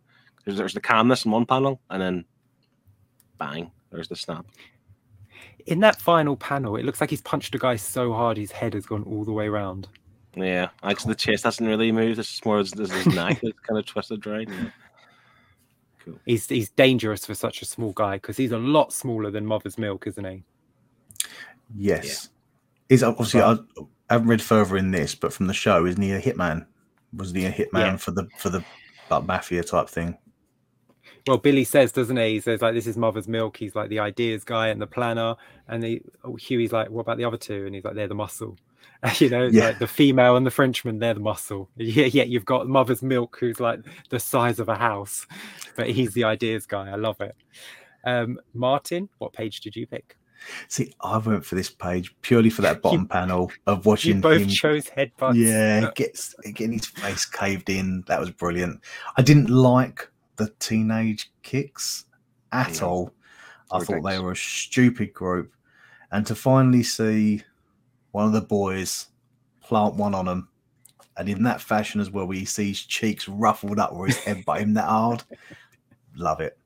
[0.45, 2.25] There's, there's the calmness in one panel, and then
[3.39, 4.47] bang, there's the snap.
[5.67, 8.75] in that final panel, it looks like he's punched a guy so hard his head
[8.75, 9.89] has gone all the way around.
[10.37, 12.19] Yeah, actually the chest hasn't really moved.
[12.19, 14.49] It's just more his, his his neck is kind of twisted right.
[14.49, 14.67] Yeah.
[16.05, 16.21] Cool.
[16.27, 19.79] He's he's dangerous for such a small guy because he's a lot smaller than Mother's
[19.79, 20.45] Milk, isn't he?
[21.75, 22.29] Yes.
[22.91, 23.57] Is obviously I, I
[24.11, 26.67] haven't read further in this, but from the show, isn't he a hitman?
[27.17, 27.97] Was he a hitman Yeah.
[27.97, 28.63] for the for the
[29.11, 30.19] like mafia type thing?
[31.27, 32.35] Well, Billy says, doesn't he?
[32.35, 33.57] He says like this is Mother's Milk.
[33.57, 35.37] He's like the ideas guy and the planner,
[35.69, 37.65] and the oh, Hughie's like, what about the other two?
[37.67, 38.57] And he's like, they're the muscle.
[39.19, 39.67] you know, Yeah.
[39.69, 41.69] like the female and the Frenchman, they're the muscle.
[41.77, 42.25] Yeah, yeah.
[42.25, 45.27] You've got Mother's Milk, who's like the size of a house,
[45.77, 46.91] but he's the ideas guy.
[46.91, 47.35] I love it.
[48.05, 50.17] Um, Martin, what page did you pick?
[50.69, 54.17] See, I went for this page purely for that bottom panel of watching.
[54.17, 54.49] You both him.
[54.49, 55.37] chose headbutts.
[55.37, 58.05] yeah, gets getting his face caved in.
[58.09, 58.81] That was brilliant.
[59.17, 62.05] I didn't like the teenage kicks
[62.53, 62.89] at No.
[62.89, 63.15] all.
[63.73, 65.53] I thought they were a stupid group,
[66.13, 67.43] and to finally see
[68.13, 69.07] one of the boys
[69.61, 70.49] plant one on him,
[71.17, 74.19] and in that fashion as well, where you see his cheeks ruffled up where his
[74.19, 75.23] head butt him that hard.
[76.15, 76.57] Love it.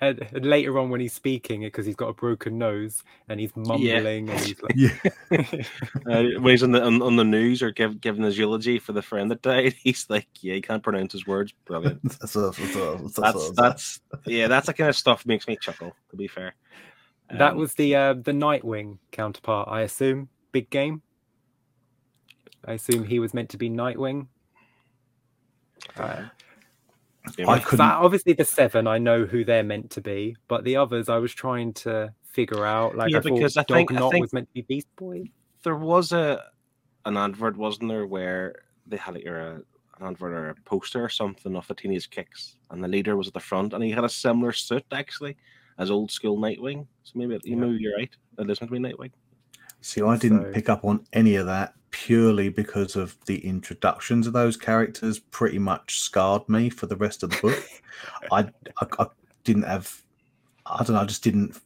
[0.00, 3.54] And, and later on, when he's speaking, because he's got a broken nose and he's
[3.56, 4.96] mumbling and he's like, Yeah,
[6.06, 8.92] Uh, when he's on the on, on the news or give, giving his eulogy for
[8.92, 11.52] the friend that died, he's like, yeah, he can't pronounce his words.
[11.64, 12.00] Brilliant.
[12.20, 15.92] that's that's that's that's that's yeah, that's the kind of stuff makes me chuckle.
[16.10, 16.54] To be fair,
[17.30, 20.28] that Um, was the uh, the Nightwing counterpart, I assume.
[20.52, 21.02] Big game.
[22.64, 24.28] I assume he was meant to be Nightwing.
[25.96, 26.28] Uh, yeah,
[27.46, 27.78] I couldn't.
[27.78, 31.18] that- obviously, the seven, I know who they're meant to be, but the others, I
[31.18, 32.96] was trying to figure out.
[32.96, 34.62] Like, Yeah, I thought because I Dog think- I Knot think- was meant to be
[34.62, 35.24] Beast Boy.
[35.64, 36.44] there was a
[37.04, 38.54] an advert, wasn't there, where
[38.86, 39.62] they had like, a
[40.00, 43.26] an advert or a poster or something of the Teenage Kicks, and the leader was
[43.28, 45.36] at the front, and he had a similar suit actually
[45.78, 46.86] as old school Nightwing.
[47.04, 47.54] So maybe you Yeah.
[47.56, 48.14] maybe you're right.
[48.38, 49.10] It to be Nightwing.
[49.80, 54.26] See, I didn't So- pick up on any of that purely because of the introductions
[54.26, 55.18] of those characters.
[55.18, 57.64] Pretty much scarred me for the rest of the book.
[58.32, 58.40] I,
[58.80, 59.06] I, I
[59.44, 60.02] didn't have,
[60.66, 61.56] I don't know, I just didn't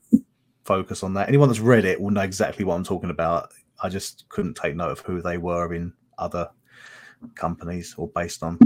[0.65, 1.29] focus on that.
[1.29, 3.51] Anyone that's read it will know exactly what I'm talking about.
[3.83, 6.49] I just couldn't take note of who they were in other
[7.35, 8.59] companies or based on.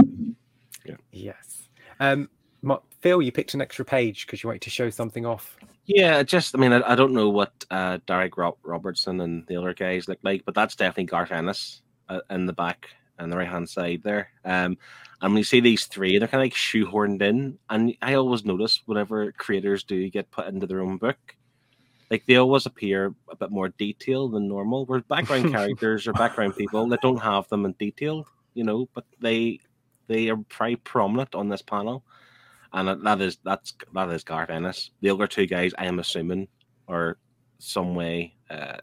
[1.12, 1.68] Yes.
[2.00, 2.28] Um,
[2.62, 5.56] Ma- Phil, you picked an extra page because you wanted to show something off.
[5.84, 9.54] Yeah, just I mean I, I don't know what uh, Derek Rob- Robertson and the
[9.54, 13.36] other guys look like, but that's definitely Garth Ennis uh, in the back and the
[13.36, 14.30] right hand side there.
[14.44, 14.76] Um,
[15.22, 18.44] and when you see these three, they're kind of like shoehorned in, and I always
[18.44, 21.36] notice whenever creators do get put into their own book,
[22.10, 24.84] like they always appear a bit more detailed than normal.
[24.84, 29.04] Where background characters or background people that don't have them in detail, you know, but
[29.20, 29.60] they
[30.08, 32.02] they are very prominent on this panel
[32.76, 34.90] and that- that is that's that is Garth Ennis.
[35.00, 36.46] The other two guys, I am assuming,
[36.88, 37.18] are
[37.58, 38.76] some way uh,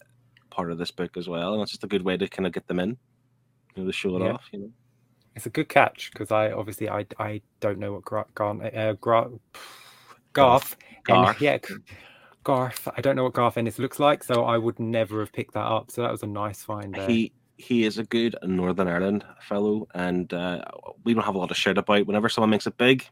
[0.49, 2.51] part of this book as well, and it's just a good way to kind of
[2.53, 2.89] get them in,
[3.75, 4.34] you know, to show it Yeah.
[4.34, 4.45] off.
[4.51, 4.71] You know,
[5.36, 9.32] It's a good catch because I obviously I I don't know what Garth uh, Gra-
[10.34, 11.41] Garth Garth.
[11.41, 11.58] yeah
[12.43, 15.53] Garth I don't know what Garth Ennis looks like, so I would never have picked
[15.53, 15.91] that up.
[15.91, 17.08] So that was a nice find there.
[17.08, 20.63] he he is a good Northern Ireland fellow, and uh,
[21.06, 22.06] we don't have a lot of shit about.
[22.08, 23.08] Whenever someone makes it big,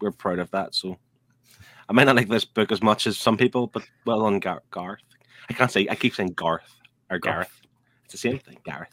[0.00, 0.74] we're proud of that.
[0.74, 0.96] So
[1.88, 4.62] I might not like this book as much as some people, but well on Gar-
[4.70, 5.02] Garth.
[5.48, 6.80] I can't say I keep saying Garth
[7.10, 7.34] or Garth.
[7.34, 7.60] Gareth.
[8.04, 8.90] It's the same thing, Gareth.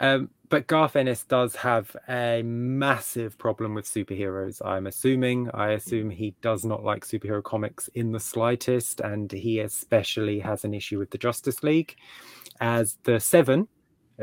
[0.00, 4.64] Um, but Garth Ennis does have a massive problem with superheroes.
[4.64, 5.50] I'm assuming.
[5.52, 10.64] I assume he does not like superhero comics in the slightest, and he especially has
[10.64, 11.96] an issue with the Justice League.
[12.60, 13.68] As the Seven,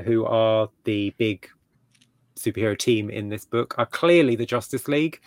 [0.03, 1.49] who are the big
[2.37, 5.19] superhero team in this book, are clearly the Justice League.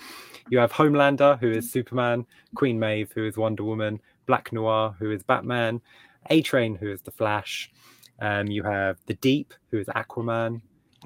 [0.51, 5.11] You have Homelander, who is Superman, Queen Maeve, who is Wonder Woman, Black Noir, who
[5.11, 5.81] is Batman,
[6.31, 7.71] A Train, who is the Flash.
[8.21, 10.63] Um, you have the Deep, who is Aquaman.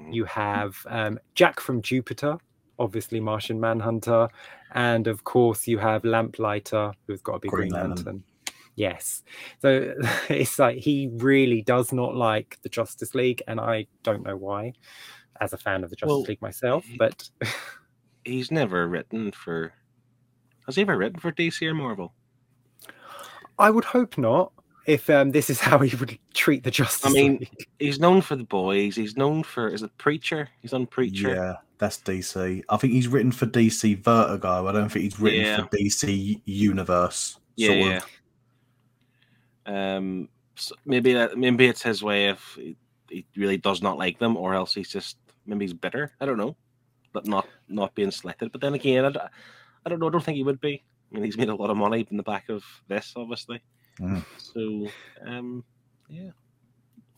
[0.09, 2.37] You have um, Jack from Jupiter,
[2.79, 4.27] obviously Martian Manhunter,
[4.73, 8.05] and of course you have Lamplighter, who's got to be Green, Green Lantern.
[8.05, 8.23] Lantern.
[8.75, 9.21] Yes,
[9.61, 9.93] so
[10.29, 14.73] it's like he really does not like the Justice League, and I don't know why.
[15.41, 17.29] As a fan of the Justice Well, League myself, but
[18.25, 19.73] He's never written for.
[20.65, 22.13] Has he ever written for DC or Marvel?
[23.59, 24.51] I would hope not.
[24.85, 27.17] If um, this is how he would treat the Justice League.
[27.25, 27.67] I mean, League.
[27.79, 28.95] He's known for the boys.
[28.95, 30.47] He's known for is it Preacher?
[30.61, 31.35] He's on Preacher.
[31.35, 32.63] Yeah, that's DC.
[32.69, 34.67] I think he's written for DC Vertigo.
[34.67, 35.57] I don't think he's written Yeah.
[35.57, 37.39] for DC Universe.
[37.57, 37.97] yeah, sort yeah.
[37.97, 39.73] of.
[39.75, 42.75] Um, so maybe that maybe it's his way if he,
[43.09, 46.11] he really does not like them, or else he's just maybe he's bitter.
[46.19, 46.55] I don't know,
[47.13, 48.51] but not not being selected.
[48.51, 49.09] But then again, I
[49.89, 50.07] don't know.
[50.07, 50.83] I don't think he would be.
[51.11, 53.61] I mean, he's made a lot of money in the back of this, obviously.
[53.99, 54.25] Mm.
[54.37, 54.89] So,
[55.27, 55.63] um,
[56.09, 56.31] yeah.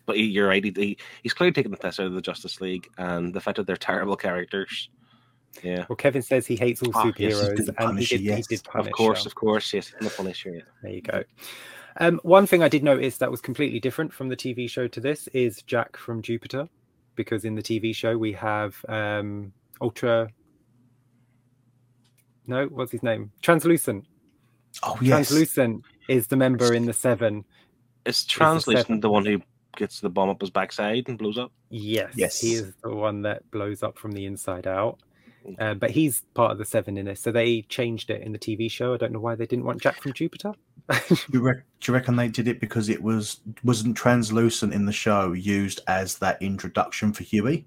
[0.05, 0.63] But he, you're right.
[0.63, 3.57] He, he, he's clearly taking the piss out of the Justice League, and the fact
[3.57, 4.89] that they're terrible characters.
[5.63, 8.15] Yeah, Well, Kevin says he hates all Ah, yes, he's superheroes, been and he Punisher,
[8.17, 8.47] did, he yes.
[8.47, 8.87] did punish.
[8.87, 10.53] of course, of course, yes, in the Punisher.
[10.53, 10.61] Yeah.
[10.83, 11.23] There you go.
[11.97, 14.99] Um, one thing I did notice that was completely different from the TV show to
[14.99, 16.67] this is Jack from Jupiter,
[17.15, 19.51] because in the TV show we have um,
[19.81, 20.29] Ultra.
[22.47, 23.31] No, what's his name?
[23.41, 24.05] Translucent.
[24.83, 25.27] Oh yes.
[25.29, 27.43] Translucent is the member in the Seven.
[28.05, 29.41] Is the translation the one who
[29.75, 31.51] gets the bomb up his backside and blows up?
[31.69, 32.39] Yes, Yes.
[32.39, 34.99] he is the one that blows up from the inside out.
[35.59, 38.39] Uh, but he's part of the Seven in this, so they changed it in the
[38.39, 38.93] TV show.
[38.93, 40.53] I don't know why they didn't want Jack from Jupiter.
[41.07, 44.85] Do you, rec- do you reckon they did it because it was wasn't translucent in
[44.85, 47.65] the show used as that introduction for Hughie?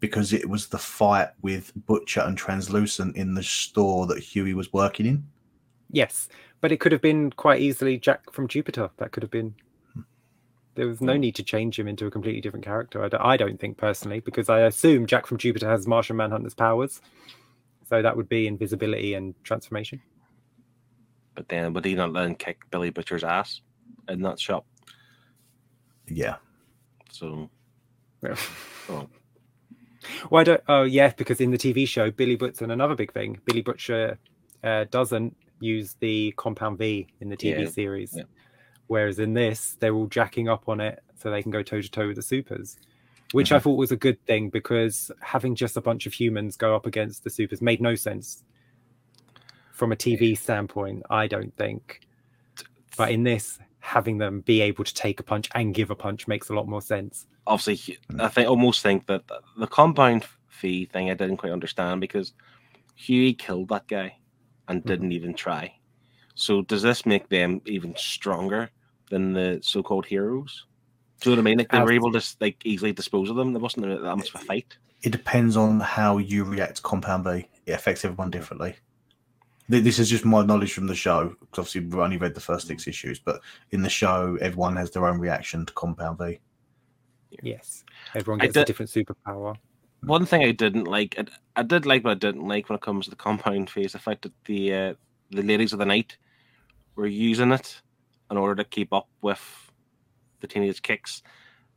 [0.00, 4.72] Because it was the fight with Butcher and Translucent in the store that Hughie was
[4.72, 5.24] working in.
[5.90, 6.28] Yes,
[6.60, 8.90] but it could have been quite easily Jack from Jupiter.
[8.98, 9.54] That could have been.
[10.74, 13.04] There was no need to change him into a completely different character.
[13.04, 16.54] I don't, I don't think personally, because I assume Jack from Jupiter has Martian Manhunter's
[16.54, 17.00] powers,
[17.88, 20.02] so that would be invisibility and transformation.
[21.34, 23.60] But then would he not then kick Billy Butcher's ass
[24.08, 24.66] in that shop?
[26.08, 26.36] Yeah.
[27.10, 27.50] So
[28.22, 28.36] Yeah.
[28.88, 29.08] Oh.
[30.28, 30.62] Why don't?
[30.68, 34.18] Oh, yeah, because in the TV show, Billy Butcher, and another big thing, Billy Butcher
[34.62, 38.24] uh, doesn't use the Compound V in the TV Yeah, series, yeah.
[38.86, 41.90] Whereas in this, they're all jacking up on it so they can go toe to
[41.90, 42.76] toe with the supers,
[43.32, 46.76] which I thought was a good thing because having just a bunch of humans go
[46.76, 48.44] up against the supers made no sense
[49.72, 51.02] from a TV standpoint.
[51.10, 52.00] I don't think,
[52.96, 56.26] but in this, having them be able to take a punch and give a punch
[56.28, 57.26] makes a lot more sense.
[57.46, 59.22] obviously, I think almost think that
[59.58, 60.24] the compound
[60.62, 62.32] V thing I didn't quite understand because
[62.94, 64.16] Hughie killed that guy
[64.68, 64.86] and Mhm.
[64.86, 65.74] didn't even try.
[66.34, 68.70] So does this make them even stronger
[69.10, 70.66] than the so-called heroes?
[71.20, 71.58] Do you know what I mean?
[71.58, 73.52] Like they were able to like easily dispose of them.
[73.52, 74.76] There wasn't that much of a fight.
[75.02, 77.46] It depends on how you react to Compound V.
[77.66, 78.74] It affects everyone differently.
[79.68, 81.28] This is just my knowledge from the show.
[81.50, 84.90] 'cause obviously, we've only read the first six issues, but in the show, everyone has
[84.90, 86.40] their own reaction to Compound V.
[87.42, 89.56] Yes, everyone I gets a different superpower.
[90.02, 91.24] One thing I didn't like, I,
[91.60, 93.98] I did like, but I didn't like when it comes to the compound phase, the
[93.98, 94.94] fact that the uh,
[95.30, 96.18] the ladies of the night
[96.96, 97.80] were using it
[98.30, 99.40] in order to keep up with
[100.40, 101.22] the teenage kicks.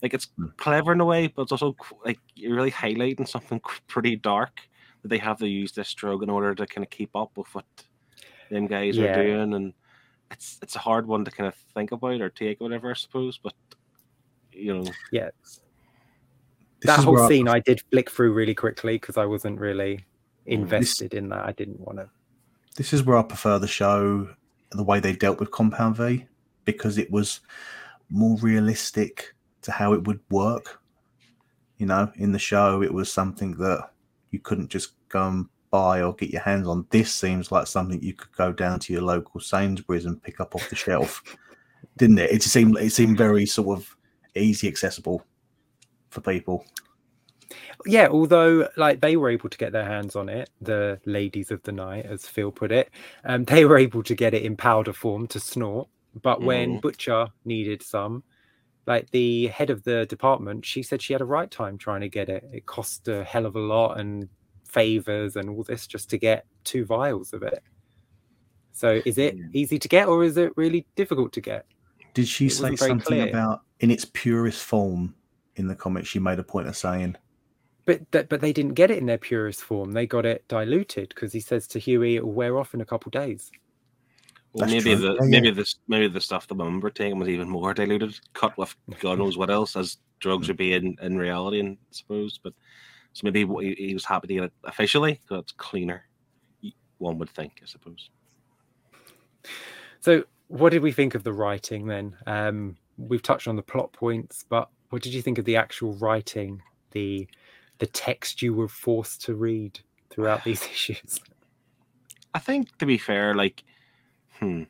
[0.01, 0.47] Like it's Hmm.
[0.57, 1.75] clever in a way, but it's also
[2.05, 4.59] like you're really highlighting something pretty dark
[5.01, 7.53] that they have to use this drug in order to kind of keep up with
[7.55, 7.65] what
[8.49, 9.05] them guys Yeah.
[9.17, 9.73] are doing, and
[10.31, 12.93] it's it's a hard one to kind of think about or take, or whatever, I
[12.93, 13.37] suppose.
[13.37, 13.53] But
[14.51, 15.59] you know, Yeah, This
[16.83, 19.59] that is whole where I- scene I did flick through really quickly because I wasn't
[19.59, 19.97] really
[20.47, 20.53] Mm.
[20.53, 21.45] invested in that.
[21.45, 22.09] I didn't want to.
[22.75, 24.35] this is where I prefer the show,
[24.71, 26.25] the way they dealt with Compound V,
[26.65, 27.39] because it was
[28.09, 30.81] more realistic to how it would work.
[31.77, 33.91] You know, in the show, it was something that
[34.31, 36.87] you couldn't just go and buy or get your hands on.
[36.89, 40.55] This seems like something you could go down to your local Sainsbury's and pick up
[40.55, 41.21] off the shelf,
[41.97, 42.31] didn't it?
[42.31, 43.95] It seemed it seemed very sort of
[44.35, 45.23] easy accessible
[46.09, 46.65] for people.
[47.85, 51.61] Yeah, although like they were able to get their hands on it, the ladies of
[51.63, 52.89] the night, as Phil put it,
[53.23, 55.87] um, they were able to get it in powder form to snort.
[56.21, 56.81] But when Mhm.
[56.81, 58.23] Butcher needed some,
[58.85, 62.09] like the head of the department, she said she had a right time trying to
[62.09, 62.43] get it.
[62.51, 64.27] It cost a hell of a lot and
[64.65, 67.63] favors and all this just to get two vials of it.
[68.71, 71.65] So is it easy to get or is it really difficult to get?
[72.13, 73.29] Did she It say something clear.
[73.29, 75.15] about in its purest form
[75.55, 76.07] in the comics?
[76.07, 77.15] She made a point of saying.
[77.87, 79.93] But that, but they didn't get it in their purest form.
[79.93, 83.09] They got it diluted because he says to Hughie, "It'll wear off in a couple
[83.09, 83.49] days."
[84.51, 84.95] Well, maybe true.
[84.97, 85.29] the Yeah, yeah.
[85.29, 88.75] maybe this maybe the stuff the women were taking was even more diluted, cut with
[88.99, 92.39] God knows what else as drugs would be in, in reality, and suppose.
[92.43, 92.53] But
[93.13, 96.03] so maybe he, he was happy to get it officially because it's cleaner.
[96.97, 98.09] One would think, I suppose.
[100.01, 102.17] So, what did we think of the writing then?
[102.25, 105.93] Um, we've touched on the plot points, but what did you think of the actual
[105.93, 107.27] writing, the
[107.79, 111.19] the text you were forced to read throughout these issues?
[112.33, 113.63] I think to be fair, like,
[114.39, 114.63] hmm,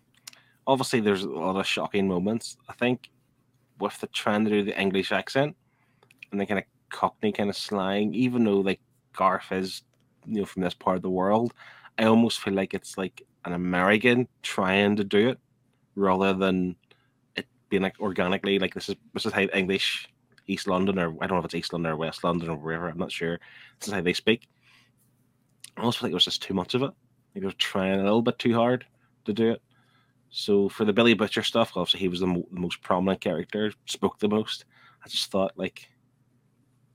[0.65, 2.57] obviously there's a lot of shocking moments.
[2.69, 3.09] I think
[3.79, 5.55] with the trying to do the English accent
[6.31, 8.79] and the kind of Cockney kind of slang, even though like
[9.13, 9.83] Garth is,
[10.25, 11.53] you know, from this part of the world,
[11.97, 15.39] I almost feel like it's like an American trying to do it
[15.95, 16.75] rather than
[17.35, 20.07] it being like organically like this is this is how English
[20.47, 22.87] East London or I don't know if it's East London or West London or wherever,
[22.87, 23.39] I'm not sure.
[23.79, 24.47] This is how they speak.
[25.75, 26.91] I also think it was just too much of it.
[27.35, 28.85] Like they were trying a little bit too hard
[29.25, 29.61] to do it.
[30.29, 33.71] So for the Billy Butcher stuff, obviously he was the, mo- the most prominent character,
[33.85, 34.65] spoke the most.
[35.03, 35.87] I just thought like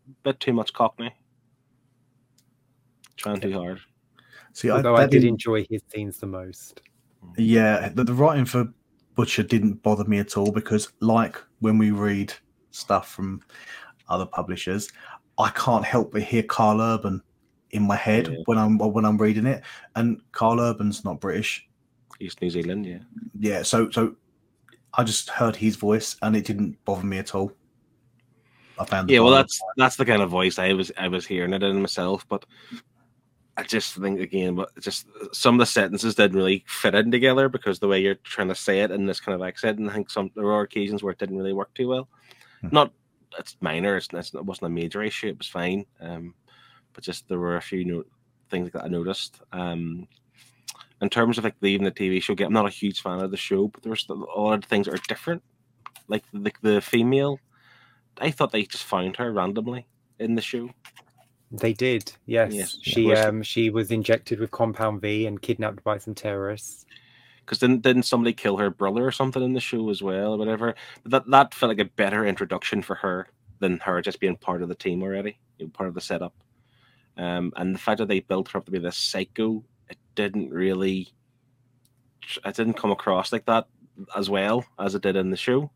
[0.09, 1.15] a bit too much Cockney,
[3.17, 3.81] trying too hard.
[4.53, 6.83] See, Although I, that did enjoy his scenes the most.
[7.39, 8.69] Yeah, the, the writing for
[9.15, 12.35] Butcher didn't bother me at all because, like when we read
[12.73, 13.41] stuff from
[14.09, 14.91] other publishers,
[15.39, 17.23] I can't help but hear Karl Urban
[17.71, 18.39] in my head Yeah.
[18.45, 19.63] when I'm when I'm reading it,
[19.97, 21.69] and Karl Urban's not British.
[22.21, 22.99] East New Zealand, yeah.
[23.39, 24.17] Yeah, so so
[24.95, 27.53] I just heard his voice and it didn't bother me at all.
[28.79, 31.53] I found Yeah, well, that's that's the kind of voice I was I was hearing
[31.53, 32.45] it in myself, but
[33.57, 37.49] I just think again, but just some of the sentences didn't really fit in together
[37.49, 39.95] because the way you're trying to say it in this kind of accent, and I
[39.95, 42.09] think some there were occasions where it didn't really work too well.
[42.63, 42.69] Hmm.
[42.73, 42.93] Not
[43.39, 46.35] it's minor, it's, it's it wasn't a major issue, it was fine, um,
[46.93, 48.05] but just there were a few no,
[48.51, 49.41] things that I noticed.
[49.53, 50.07] Um,
[51.01, 53.37] in terms of like even the TV show, I'm not a huge fan of the
[53.37, 55.43] show, but there's a lot of things that are different.
[56.09, 57.39] Like the, the female
[58.21, 59.87] I thought they just found her randomly
[60.19, 60.71] in the show.
[61.51, 62.53] They did, yes.
[62.53, 66.87] Yes, she was- um she was injected with compound V and kidnapped by some terrorists.
[67.45, 70.39] Because didn't didn't somebody kill her brother or something in the show as well or
[70.39, 70.75] whatever?
[71.03, 73.29] But that that felt like a better introduction for her
[73.59, 76.35] than her just being part of the team already, you know, part of the setup.
[77.17, 80.51] Um, and the fact that they built her up to be this psycho, it didn't
[80.51, 81.09] really,
[82.45, 83.67] it didn't come across like that
[84.17, 85.71] as well as it did in the show.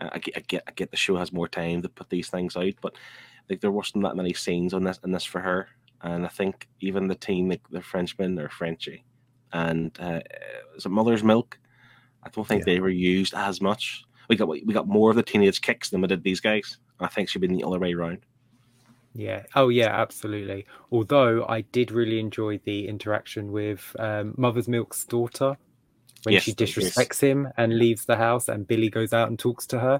[0.00, 2.28] Uh, I, get, I get, I get the show has more time to put these
[2.28, 2.96] things out, but
[3.48, 5.68] like there wasn't that many scenes on this in this for her.
[6.02, 9.04] And I think even the team, like the Frenchman or Frenchie,
[9.52, 10.20] and uh,
[10.76, 11.58] it Mother's Milk?
[12.22, 12.74] I don't think Yeah.
[12.74, 14.04] they were used as much.
[14.28, 16.78] We got we got more of the teenage kicks than we did these guys.
[17.00, 18.18] I think should be the other way around.
[19.14, 19.44] Yeah.
[19.56, 20.66] Oh, yeah, absolutely.
[20.92, 25.56] Although I did really enjoy the interaction with um, Mother's Milk's daughter
[26.22, 26.76] when Yes, she that- yes.
[26.94, 29.98] disrespects him and leaves the house, and Billy goes out and talks to her,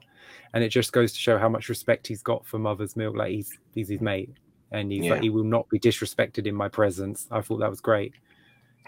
[0.52, 3.16] and it just goes to show how much respect he's got for Mother's Milk.
[3.16, 4.30] Like he's he's his mate,
[4.70, 5.12] and he's Yeah.
[5.14, 7.26] like he will not be disrespected in my presence.
[7.32, 8.12] I thought that was great.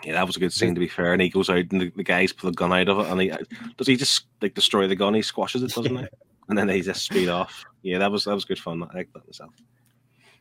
[0.04, 1.12] Yeah, that was a good scene to be fair.
[1.12, 3.20] And he goes out and the, the guys pull the gun out of it, and
[3.20, 3.38] he uh,
[3.76, 5.14] does he just like destroy the gun?
[5.14, 6.06] He squashes it, doesn't he?
[6.48, 7.64] And then they just speed off.
[7.82, 8.82] Yeah, that was that was good fun.
[8.82, 9.54] I like that myself.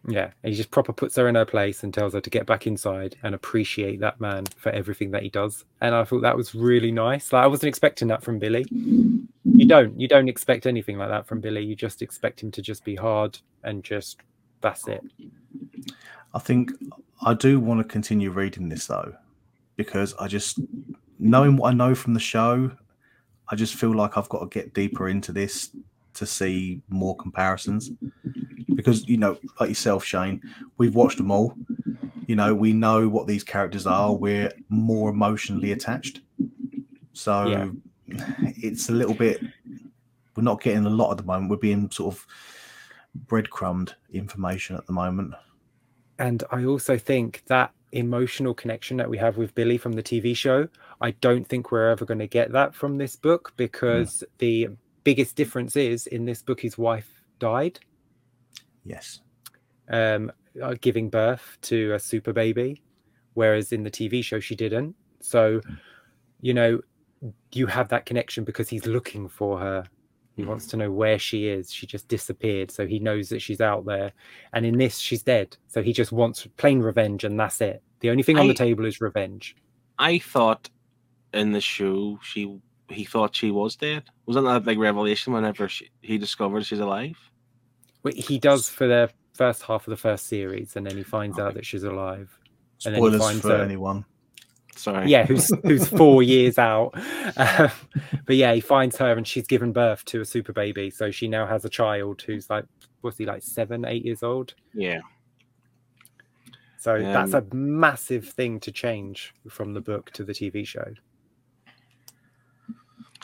[0.08, 2.66] Yeah, he just proper puts her in her place and tells her to get back
[2.66, 5.64] inside and appreciate that man for everything that he does.
[5.80, 7.32] And I thought that was really nice.
[7.32, 8.66] Like I wasn't expecting that from Billy.
[8.72, 10.00] You don't.
[10.00, 11.64] You don't expect anything like that from Billy.
[11.64, 14.18] You just expect him to just be hard and just
[14.62, 15.04] that's it.
[16.34, 16.72] I think
[17.22, 19.14] I do want to continue reading this though,
[19.76, 20.60] because I just
[21.20, 22.72] knowing what I know from the show,
[23.50, 25.70] I just feel like I've got to get deeper into this
[26.16, 27.92] to see more comparisons.
[28.74, 30.42] Because you know, like yourself, Shane,
[30.78, 31.56] we've watched them all.
[32.28, 34.14] You know, we know what these characters are.
[34.14, 36.22] We're more emotionally attached.
[37.14, 37.72] So Yeah.
[38.58, 39.42] it's a little bit.
[40.36, 41.50] We're not getting a lot at the moment.
[41.52, 42.26] We're being sort of
[43.28, 45.34] breadcrumbed information at the moment.
[46.20, 50.36] And I also think that emotional connection that we have with Billy from the TV
[50.36, 50.68] show,
[51.02, 54.70] I don't think we're ever going to get that from this book because the
[55.04, 57.80] biggest difference is in this book, his wife died,
[58.84, 59.22] Yes.
[59.90, 60.32] um,
[60.62, 62.84] uh, giving birth to a super baby,
[63.34, 64.96] whereas in the TV show, she didn't.
[65.22, 65.62] So,
[66.42, 66.82] you know,
[67.52, 69.84] you have that connection because he's looking for her.
[70.42, 70.50] He mm.
[70.50, 71.72] wants to know where she is.
[71.72, 72.72] She just disappeared.
[72.72, 74.12] So he knows that she's out there.
[74.54, 75.56] And in this, she's dead.
[75.68, 77.84] So he just wants plain revenge, and that's it.
[78.00, 79.56] The only thing on the table is revenge.
[80.00, 80.70] I thought
[81.32, 84.04] in the show she he thought she was dead.
[84.26, 87.18] Wasn't that a big revelation whenever she, he discovered she's alive?
[88.04, 91.40] Well, He does for the first half of the first series, and then he finds
[91.40, 92.38] out that she's alive.
[92.84, 94.04] And then he Spoilers finds for her- anyone.
[94.76, 95.10] Sorry.
[95.10, 96.94] yeah, who's who's four years out.
[97.38, 97.70] Um,
[98.26, 100.90] but yeah, he finds her and she's given birth to a super baby.
[100.90, 102.66] So she now has a child who's like,
[103.02, 104.54] was he like, seven, eight years old?
[104.74, 105.02] Yeah.
[106.80, 110.94] So that's a Um, massive thing to change from the book to the TV show.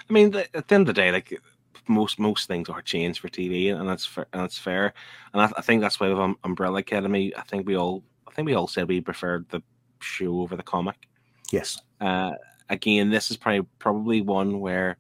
[0.09, 1.41] I mean, th- at the end of the day, like
[1.87, 4.27] most most things are changed for TV, and that's fair.
[4.33, 4.93] And that's fair.
[5.33, 8.31] And I, I think that's why with um, Umbrella Academy, I think we all, I
[8.31, 9.61] think we all said we preferred the
[10.01, 11.06] show over the comic.
[11.51, 11.79] Yes.
[11.99, 12.31] Uh,
[12.69, 14.97] again, this is probably probably one where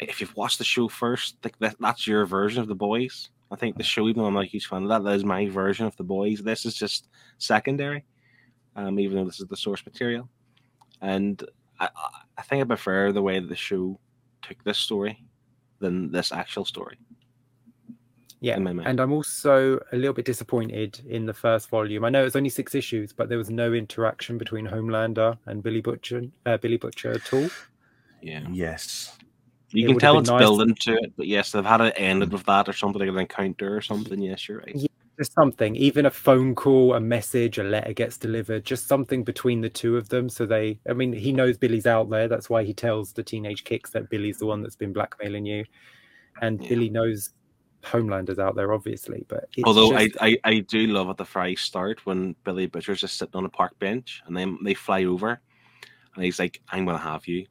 [0.00, 3.30] if you've watched the show first, like that, that's your version of the boys.
[3.50, 5.24] I think the show, even though I'm not a huge fan of that, that is
[5.24, 6.42] my version of the boys.
[6.42, 7.08] This is just
[7.38, 8.04] secondary,
[8.74, 10.28] um, even though this is the source material.
[11.00, 11.42] And
[11.78, 14.00] I, I- I think I prefer the way the show
[14.42, 15.24] took this story
[15.78, 16.98] than this actual story.
[18.44, 18.56] Yeah.
[18.56, 18.80] in.
[18.80, 22.04] And I'm also a little bit disappointed in the first volume.
[22.04, 25.80] I know it's only six issues, but there was no interaction between Homelander and Billy
[25.80, 27.48] Butcher, uh, Billy Butcher at all.
[28.22, 29.16] Yeah, Yes.
[29.70, 32.32] you It can tell it's nice building to it, but yes, they've had it ended
[32.32, 34.20] with that or something like an encounter or something.
[34.20, 34.72] Yes, you're right.
[34.76, 34.88] Yeah.
[35.18, 39.60] just something even a phone call a message a letter gets delivered just something between
[39.60, 42.64] the two of them so they i mean he knows billy's out there that's why
[42.64, 45.64] he tells the teenage kicks that billy's the one that's been blackmailing you
[46.42, 46.68] and Yeah.
[46.68, 47.30] billy knows
[47.84, 51.24] homelander's out there obviously but it's Although just- I, I, I do love at the
[51.24, 55.04] very start when Billy Butcher's just sitting on a park bench and then they fly
[55.04, 55.40] over
[56.14, 57.46] and he's like, I'm gonna have you.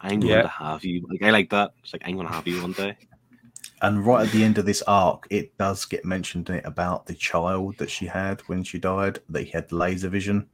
[0.00, 1.04] I'm gonna have you.
[1.10, 1.72] Like I like that.
[1.82, 2.96] It's like I'm gonna have you one day.
[3.82, 7.06] And right at the end of this arc, it does get mentioned in it about
[7.06, 10.46] the child that she had when she died, that he had laser vision.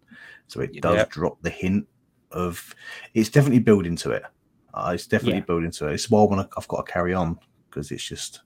[0.49, 0.81] So it Yeah.
[0.81, 1.05] does Yeah.
[1.11, 1.87] drop the hint
[2.33, 2.75] of
[3.13, 4.23] it's definitely building to it.
[4.73, 5.45] Uh, it's definitely Yeah.
[5.45, 5.95] building to it.
[5.95, 8.41] It's why I wanna, I've got to carry on because it's just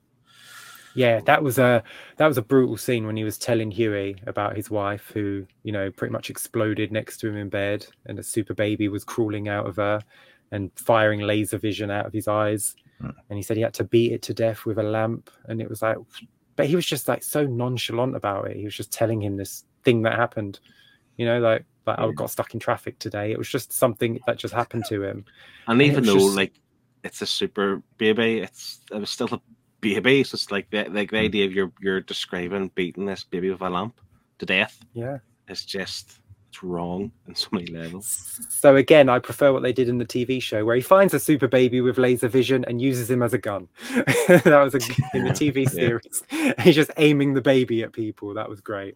[0.95, 1.83] yeah that was a
[2.17, 5.71] that was a brutal scene when he was telling hughie about his wife who you
[5.71, 9.47] know pretty much exploded next to him in bed and a super baby was crawling
[9.47, 10.01] out of her
[10.51, 12.75] and firing laser vision out of his eyes.
[13.01, 13.09] Hmm.
[13.29, 15.29] and he said he had to beat it to death with a lamp.
[15.49, 15.97] And it was like
[16.55, 18.55] but he was just like so nonchalant about it.
[18.55, 20.59] He was just telling him this thing that happened
[21.17, 23.31] you know like like i got stuck in traffic today.
[23.31, 25.25] It was just something that just happened to him.
[25.67, 26.53] And it even though just- like
[27.03, 29.39] it's a super baby, it's it was still a
[29.93, 30.23] baby.
[30.23, 31.25] So it's like the like the Mm.
[31.25, 33.99] idea of you're you're describing beating this baby with a lamp
[34.39, 35.17] to death yeah
[35.47, 36.19] it's just
[36.49, 38.39] it's wrong in so many levels.
[38.49, 41.19] So again, I prefer what they did in the TV show, where he finds a
[41.19, 43.67] super baby with laser vision and uses him as a gun.
[44.27, 44.79] that was a,
[45.17, 46.23] in the TV series.
[46.63, 48.33] He's just aiming the baby at people.
[48.33, 48.95] That was great.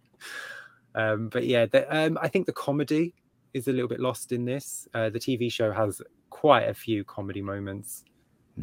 [0.94, 3.14] Um, but yeah, the, um, I think the comedy
[3.52, 4.88] is a little bit lost in this.
[4.94, 8.04] Uh, the TV show has quite a few comedy moments,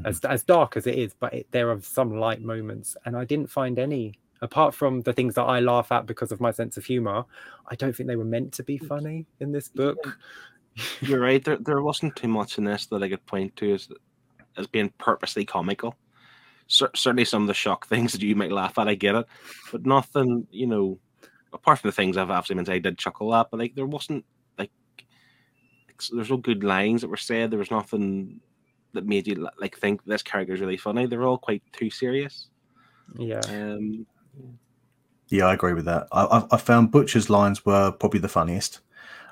[0.06, 0.32] as mm-hmm.
[0.32, 3.50] as dark as it is, but it, there are some light moments, and I didn't
[3.50, 6.86] find any apart from the things that I laugh at because of my sense of
[6.86, 7.26] humor,
[7.68, 8.88] I don't think they were meant to be mm.
[8.88, 9.98] funny in this book.
[11.02, 11.44] You're right.
[11.44, 13.90] There, there wasn't too much in this that I could point to as
[14.58, 15.96] as being purposely comical.
[16.68, 19.26] Cer- certainly, some of the shock things that you might laugh at, I get it,
[19.72, 20.48] but nothing.
[20.52, 21.00] You know,
[21.54, 24.26] apart from the things I've actually been I did chuckle at, but like there wasn't
[24.58, 24.72] like
[26.14, 27.52] there's no good lines that were said.
[27.52, 28.40] There was nothing
[28.94, 31.06] that made you like think this character is really funny.
[31.06, 32.48] They're all quite too serious.
[33.18, 33.42] Yeah.
[33.50, 34.06] Um,
[35.30, 36.08] Yeah, I agree with that.
[36.12, 38.82] I, I, I found Butcher's lines were probably the funniest.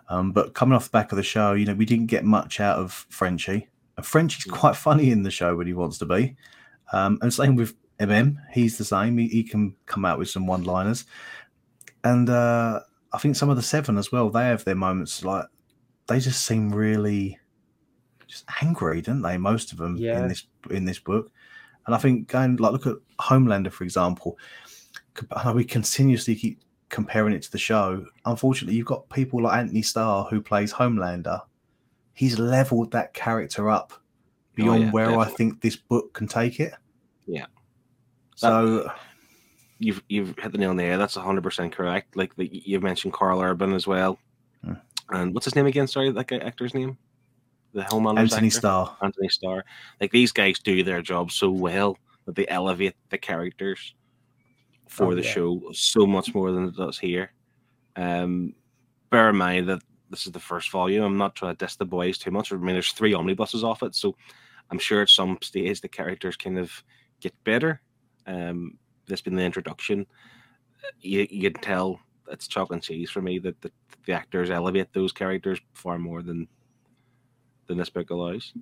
[0.09, 2.59] Um, but coming off the back of the show, you know, we didn't get much
[2.59, 3.67] out of Frenchie.
[3.97, 6.35] And Frenchie's quite funny in the show when he wants to be.
[6.93, 8.37] Um, and same with MM.
[8.51, 9.17] He's the same.
[9.17, 11.05] He, he can come out with some one liners.
[12.03, 12.81] And uh,
[13.13, 15.45] I think some of the seven as well, they have their moments like
[16.07, 17.39] they just seem really
[18.27, 19.37] just angry, don't they?
[19.37, 20.21] Most of them Yeah.
[20.21, 21.31] in this in this book.
[21.85, 24.37] And I think going like look at Homelander, for example.
[25.53, 26.59] We continuously keep
[26.89, 28.05] comparing it to the show.
[28.25, 31.41] Unfortunately, you've got people like Anthony Starr who plays Homelander.
[32.13, 33.93] He's leveled that character up
[34.55, 36.73] beyond Oh, yeah, where I think this book can take it.
[37.27, 37.45] Yeah.
[38.35, 38.89] So
[39.79, 40.99] you've you've hit the nail on the head.
[40.99, 42.15] That's hundred percent correct.
[42.17, 44.19] Like the, you've mentioned Karl Urban as well,
[44.63, 44.73] Hmm.
[45.09, 45.87] and what's his name again?
[45.87, 46.97] Sorry, that guy, actor's name.
[47.75, 48.57] The Homelander's Anthony actor?
[48.59, 48.97] Starr.
[49.01, 49.65] Anthony Starr.
[49.99, 53.93] Like these guys do their job so well that they elevate the characters
[54.87, 55.29] for Oh, the yeah.
[55.29, 57.33] show so much more than it does here.
[57.97, 58.55] Um,
[59.09, 61.03] bear in mind that this is the first volume.
[61.03, 62.53] I'm not trying to diss the boys too much.
[62.53, 64.15] I mean, there's three omnibuses off it, so
[64.71, 66.71] I'm sure at some stage the characters kind of
[67.19, 67.81] get better.
[68.25, 70.05] Um, this being the introduction,
[71.01, 71.99] you, you can tell
[72.31, 73.71] it's chalk and cheese for me that the,
[74.05, 76.47] the actors elevate those characters far more than
[77.67, 78.53] than allows.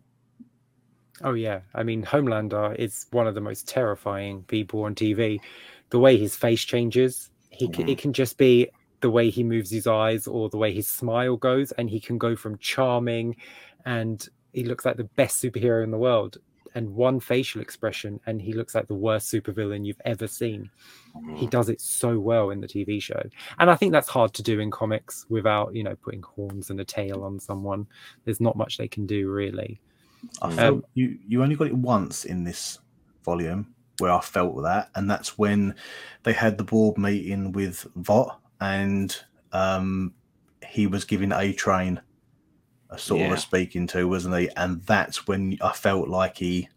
[1.21, 5.39] Oh yeah, I mean Homelander is one of the most terrifying people on TV.
[5.89, 8.01] The way his face changes, he can, it mm-hmm.
[8.01, 8.69] can just be
[9.01, 12.17] the way he moves his eyes or the way his smile goes, and he can
[12.17, 13.35] go from charming,
[13.85, 16.37] and he looks like the best superhero in the world,
[16.75, 20.69] and one facial expression, and he looks like the worst supervillain you've ever seen.
[21.35, 23.21] He does it so well in the TV show,
[23.59, 26.79] and I think that's hard to do in comics without you know putting horns and
[26.79, 27.87] a tail on someone.
[28.25, 29.79] There's not much they can do really.
[30.41, 32.79] I Um, felt you you only got it once in this
[33.23, 35.75] volume where I felt that, and that's when
[36.23, 39.15] they had the board meeting with Vought, and
[39.51, 40.13] um,
[40.67, 42.01] he was giving A Train
[42.93, 44.49] a sort of a speaking to, wasn't he?
[44.55, 46.69] And that's when I felt like he,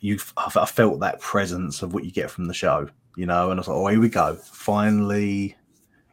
[0.00, 3.50] you, I I felt that presence of what you get from the show, you know.
[3.50, 5.56] And I was like, oh, here we go, finally,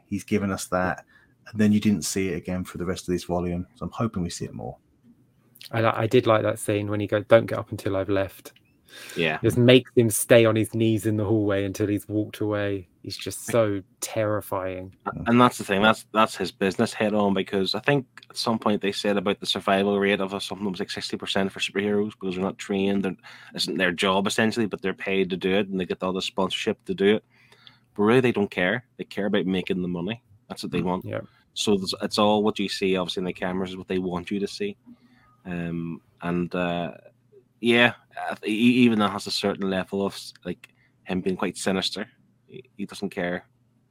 [0.10, 1.06] he's given us that.
[1.48, 3.92] And then you didn't see it again for the rest of this volume, so I'm
[3.92, 4.78] hoping we see it more.
[5.72, 8.54] I, I did like that scene when he goes, "Don't get up until I've left."
[9.16, 12.90] Yeah, Just makes him stay on his knees in the hallway until he's walked away.
[13.04, 14.96] He's just so terrifying.
[15.26, 15.82] and that's the thing.
[15.82, 19.40] That's that's his business head on because I think at some point they said about
[19.40, 22.44] the survival rate of a, something that was like sixty percent for superheroes because they're
[22.44, 23.06] not trained.
[23.06, 23.18] It
[23.56, 26.22] isn't their job essentially, but they're paid to do it and they get all the
[26.22, 27.24] sponsorship to do it.
[27.96, 28.86] But really, they don't care.
[28.98, 30.22] They care about making the money.
[30.48, 31.04] That's what they want.
[31.04, 31.22] Yeah.
[31.54, 34.40] So it's all what you see, obviously, in the cameras is what they want you
[34.40, 34.78] to see.
[35.46, 36.92] Um, and uh,
[37.60, 37.94] yeah,
[38.30, 40.70] I th- e- even that has a certain level of like
[41.04, 42.08] him being quite sinister.
[42.78, 43.46] He, doesn't care.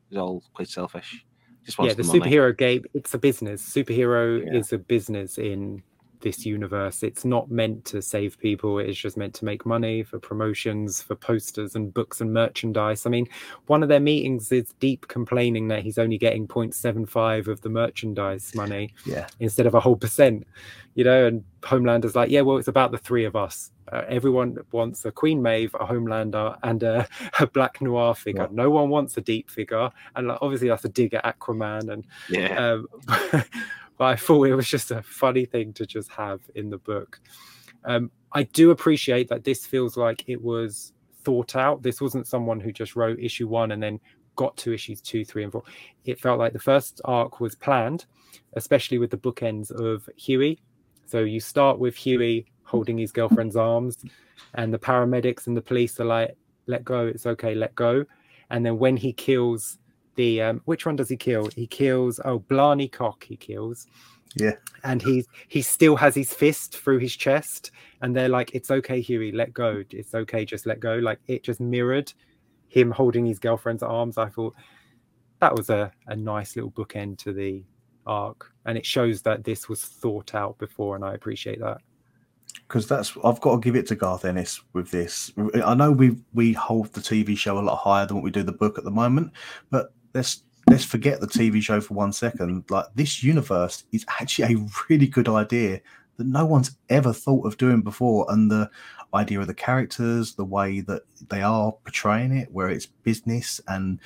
[0.08, 1.24] He's all quite selfish.
[1.64, 3.62] Just wants yeah, the, the, superhero game, it's a business.
[3.62, 4.58] Superhero Yeah.
[4.58, 5.82] is a business in
[6.20, 7.02] this universe.
[7.02, 8.78] It's not meant to save people.
[8.78, 13.06] It's just meant to make money for promotions, for posters and books and merchandise.
[13.06, 13.28] I mean,
[13.66, 18.54] one of their meetings is Deep complaining that he's only getting 0.75 of the merchandise
[18.54, 19.26] money Yeah.
[19.40, 20.46] instead of a whole percent,
[20.94, 21.26] you know.
[21.26, 23.70] And Homelander's like, yeah, well, it's about the three of us.
[23.92, 27.08] Uh, everyone wants a Queen Maeve, a Homelander, and a,
[27.40, 28.42] a Black Noir figure.
[28.42, 28.52] Right.
[28.52, 31.92] No one wants a Deep figure, and like, obviously that's a dig at Aquaman.
[31.92, 32.86] And Yeah, um,
[34.00, 37.20] but I thought it was just a funny thing to just have in the book.
[37.84, 41.82] Um, I do appreciate that this feels like it was thought out.
[41.82, 44.00] This wasn't someone who just wrote issue one and then
[44.36, 45.64] got to issues two, three, and four.
[46.06, 48.06] It felt like the first arc was planned,
[48.54, 50.62] especially with the bookends of Hughie.
[51.04, 53.98] So you start with Hughie holding his girlfriend's arms,
[54.54, 58.06] and the paramedics and the police are like, "Let go, it's okay, let go."
[58.48, 59.76] And then when he kills
[60.20, 61.48] the um, which one does he kill?
[61.56, 63.24] He kills oh Blarney Cock.
[63.24, 63.86] He kills.
[64.36, 64.56] Yeah.
[64.84, 67.70] And he he still has his fist through his chest,
[68.02, 69.82] and they're like, "It's okay, Hughie, let go.
[69.90, 72.12] It's okay, just let go." Like it just mirrored
[72.68, 74.18] him holding his girlfriend's arms.
[74.18, 74.54] I thought
[75.40, 77.64] that was a, a nice little bookend to the
[78.06, 81.78] arc, and it shows that this was thought out before, and I appreciate that.
[82.68, 85.32] because that's I've got to give it to Garth Ennis with this.
[85.64, 88.44] I know we we hold the TV show a lot higher than what we do
[88.44, 89.32] the book at the moment,
[89.70, 92.64] but let's let's forget the TV show for one second.
[92.70, 95.80] Like this universe is actually a really good idea
[96.16, 98.70] that no one's ever thought of doing before, and the
[99.14, 104.00] idea of the characters, the way that they are portraying it, where it's business and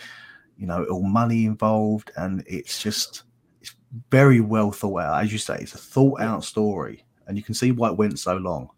[0.56, 3.24] you know all money involved, and it's just
[3.60, 3.74] it's
[4.10, 5.22] very well thought out.
[5.24, 8.18] As you say, it's a thought out story, and you can see why it went
[8.18, 8.70] so long.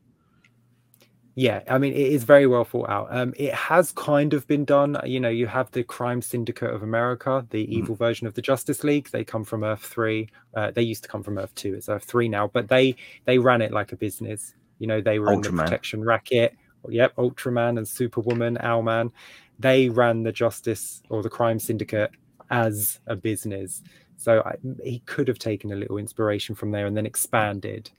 [1.39, 3.09] Yeah, I mean, it is very well thought out.
[3.11, 4.97] Um, it has kind of been done.
[5.05, 7.99] You know, you have the Crime Syndicate of America, the evil mm.
[7.99, 9.11] version of the Justice League.
[9.11, 10.31] They come from Earth three.
[10.55, 11.75] Uh, they used to come from Earth two.
[11.75, 14.55] It's Earth three now, but they they ran it like a business.
[14.79, 16.57] You know, they were in the protection racket.
[16.89, 19.13] Yep, Ultraman and Superwoman, Owlman.
[19.59, 22.13] They ran the Justice or the Crime Syndicate
[22.49, 23.83] as a business.
[24.17, 27.91] So I, he could have taken a little inspiration from there and then expanded.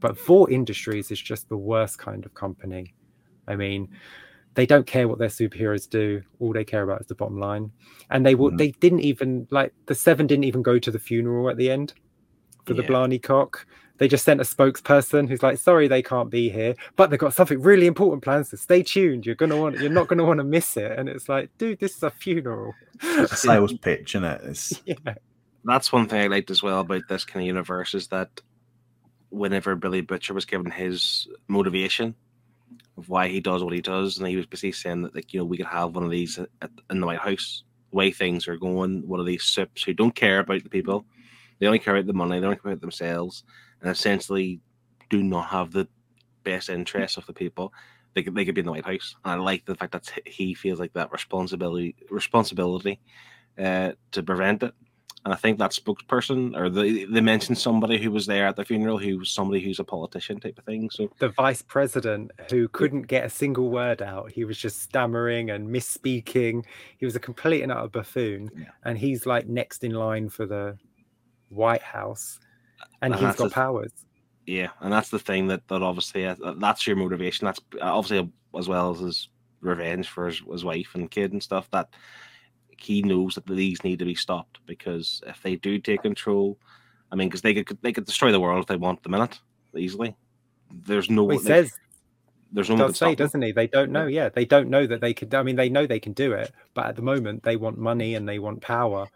[0.00, 2.94] But Vought Industries is just the worst kind of company.
[3.46, 3.88] I mean,
[4.54, 6.22] they don't care what their superheroes do.
[6.40, 7.70] All they care about is the bottom line.
[8.10, 8.50] And they will.
[8.50, 8.58] Mm.
[8.58, 11.94] They didn't even like the Seven didn't even go to the funeral at the end
[12.64, 12.82] for yeah.
[12.82, 13.66] the Blarney cock.
[13.98, 17.34] They just sent a spokesperson who's like, "Sorry, they can't be here, but they've got
[17.34, 18.46] something really important planned.
[18.46, 19.26] So stay tuned.
[19.26, 19.78] You're gonna want.
[19.78, 22.74] You're not gonna want to miss it." And it's like, dude, this is a funeral.
[23.02, 24.40] It's a sales pitch, isn't it?
[24.44, 24.82] It's...
[24.84, 25.14] Yeah.
[25.64, 28.40] That's one thing I liked as well about this kind of universe is that
[29.30, 32.14] whenever Billy Butcher was given his motivation
[32.96, 35.40] of why he does what he does, and he was basically saying that like you
[35.40, 38.48] know we could have one of these at, in the White House, the way things
[38.48, 41.04] are going, one of these supes who don't care about the people,
[41.58, 43.44] they only care about the money, they only care about themselves,
[43.80, 44.60] and essentially
[45.10, 45.88] do not have the
[46.44, 47.72] best interests of the people.
[48.14, 50.10] They could, they could be in the White House, and I like the fact that
[50.26, 53.00] he feels like that responsibility responsibility
[53.58, 54.74] uh, to prevent it
[55.24, 58.64] and I think that spokesperson or they they mentioned somebody who was there at the
[58.64, 60.90] funeral who was somebody who's a politician type of thing.
[60.90, 65.50] So the vice president who couldn't get a single word out, he was just stammering
[65.50, 66.64] and misspeaking.
[66.98, 68.66] He was a complete and utter buffoon, yeah.
[68.84, 70.78] and he's like next in line for the
[71.48, 72.38] White House,
[73.02, 73.92] and, and he's got powers.
[74.46, 77.44] Yeah, and that's the thing that that obviously uh, that's your motivation.
[77.44, 79.28] That's obviously as well as his
[79.60, 81.68] revenge for his, his wife and kid and stuff.
[81.70, 81.90] That
[82.80, 86.58] he knows that these need to be stopped because if they do take control,
[87.10, 89.38] I mean, because they could they could destroy the world if they want the minute
[89.76, 90.16] easily.
[90.70, 91.24] There's no.
[91.24, 91.72] Well, he says
[92.52, 92.76] there's no.
[92.76, 93.52] Does say, doesn't he?
[93.52, 94.06] They don't know.
[94.06, 95.34] Yeah, they don't know that they could.
[95.34, 98.14] I mean, they know they can do it, but at the moment they want money
[98.14, 99.08] and they want power.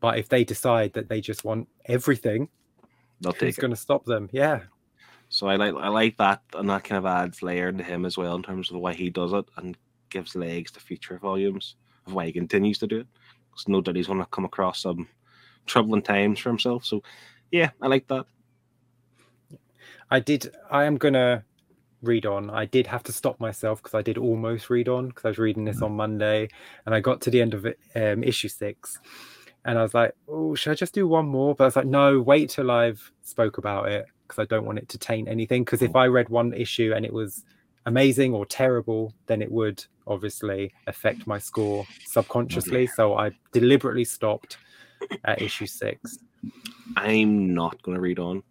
[0.00, 2.48] But if they decide that they just want everything,
[3.20, 3.42] they'll take.
[3.42, 4.28] Who's going to stop them?
[4.32, 4.60] Yeah.
[5.28, 8.16] So I like I like that, and that kind of adds layer to him as
[8.16, 9.76] well in terms of the way he does it, and
[10.10, 11.76] gives legs to future volumes
[12.08, 13.06] of why he continues to do it.
[13.50, 15.08] Because no doubt he's going to come across some
[15.66, 16.84] troubling times for himself.
[16.84, 17.02] So,
[17.50, 18.26] yeah, I like that.
[20.10, 20.50] I did.
[20.70, 21.44] I am gonna
[22.00, 22.48] read on.
[22.48, 25.38] I did have to stop myself because I did almost read on because I was
[25.38, 26.48] reading this on Monday,
[26.86, 28.98] and I got to the end of it, um, issue six,
[29.66, 31.86] and I was like, "Oh, should I just do one more?" But I was like,
[31.86, 35.64] "No, wait till I've spoke about it because I don't want it to taint anything.
[35.64, 37.44] Because if I read one issue and it was
[37.86, 42.86] amazing or terrible, then it would obviously affect my score subconsciously.
[42.86, 44.58] So I deliberately stopped
[45.24, 46.18] at issue six.
[46.96, 48.42] I'm not going to read on.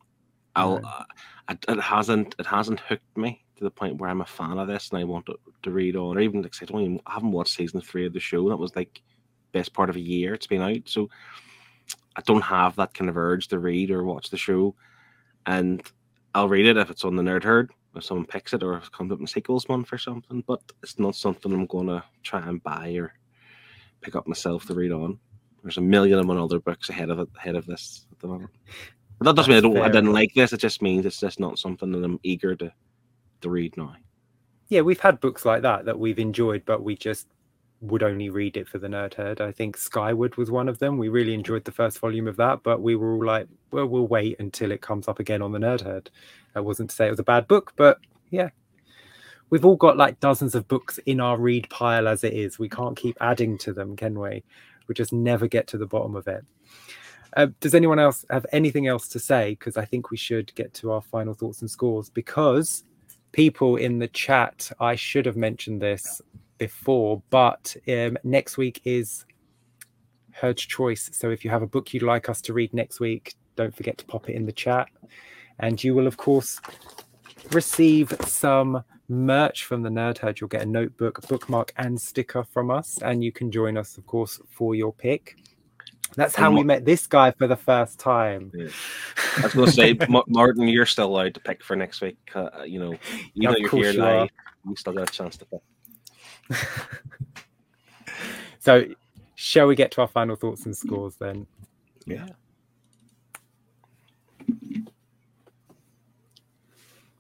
[0.56, 0.82] I'll.
[0.84, 1.04] Uh,
[1.50, 2.36] it, hasn't.
[2.40, 5.04] It hasn't hooked me to the point where I'm a fan of this and I
[5.04, 6.18] want to, to read on.
[6.18, 8.50] Or even like I don't even, I haven't watched season three of the show.
[8.50, 9.02] That was like
[9.52, 10.82] best part of a year it's been out.
[10.86, 11.10] So
[12.16, 14.76] I don't have that kind of urge to read or watch the show.
[15.46, 15.82] And
[16.36, 18.86] I'll read it if it's on the Nerd Herd if someone picks it or if
[18.86, 22.48] it comes up in sequels month or something, but it's not something I'm gonna try
[22.48, 23.14] and buy or
[24.02, 25.20] pick up myself to read on.
[25.64, 28.28] There's a million and one other books ahead of it ahead of this at the
[28.28, 28.52] moment.
[29.18, 31.40] But that doesn't mean I don't I didn't like this, it just means it's just
[31.40, 32.72] not something that I'm eager to
[33.42, 33.96] to read now.
[34.70, 37.28] Yeah, we've had books like that that we've enjoyed, but we just
[37.82, 39.40] would only read it for the nerd herd.
[39.40, 40.98] I think Skyward was one of them.
[40.98, 44.08] We really enjoyed the first volume of that, but we were all like, well, we'll
[44.08, 46.10] wait until it comes up again on the nerd herd.
[46.54, 48.00] That wasn't to say it was a bad book, but
[48.30, 48.50] yeah.
[49.50, 52.60] We've all got like dozens of books in our read pile as it is.
[52.60, 54.44] We can't keep adding to them, can we?
[54.88, 56.44] We just never get to the bottom of it.
[57.36, 59.52] Uh, does anyone else have anything else to say?
[59.52, 62.10] Because I think we should get to our final thoughts and scores.
[62.10, 62.84] Because
[63.38, 66.24] people in the chat, I should have mentioned this
[66.58, 69.26] before, but um, next week is
[70.32, 71.12] Herd's Choice.
[71.14, 73.96] So if you have a book you'd like us to read next week, don't forget
[74.00, 74.88] to pop it in the chat.
[75.60, 76.60] And you will, of course,
[77.52, 80.40] receive some merch from the Nerd Herd.
[80.40, 82.98] You'll get a notebook, bookmark, and sticker from us.
[83.04, 85.38] And you can join us, of course, for your pick.
[86.16, 88.52] That's how we met this guy for the first time.
[88.54, 88.70] Yeah.
[89.38, 89.98] I was going to say,
[90.28, 92.18] Martin, you're still allowed to pick for next week.
[92.34, 92.96] Uh, you know,
[93.36, 94.30] even though you're here you live,
[94.68, 95.62] you still got a chance to pick.
[98.60, 98.86] so,
[99.36, 101.46] shall we get to our final thoughts and scores then?
[102.06, 102.28] Yeah.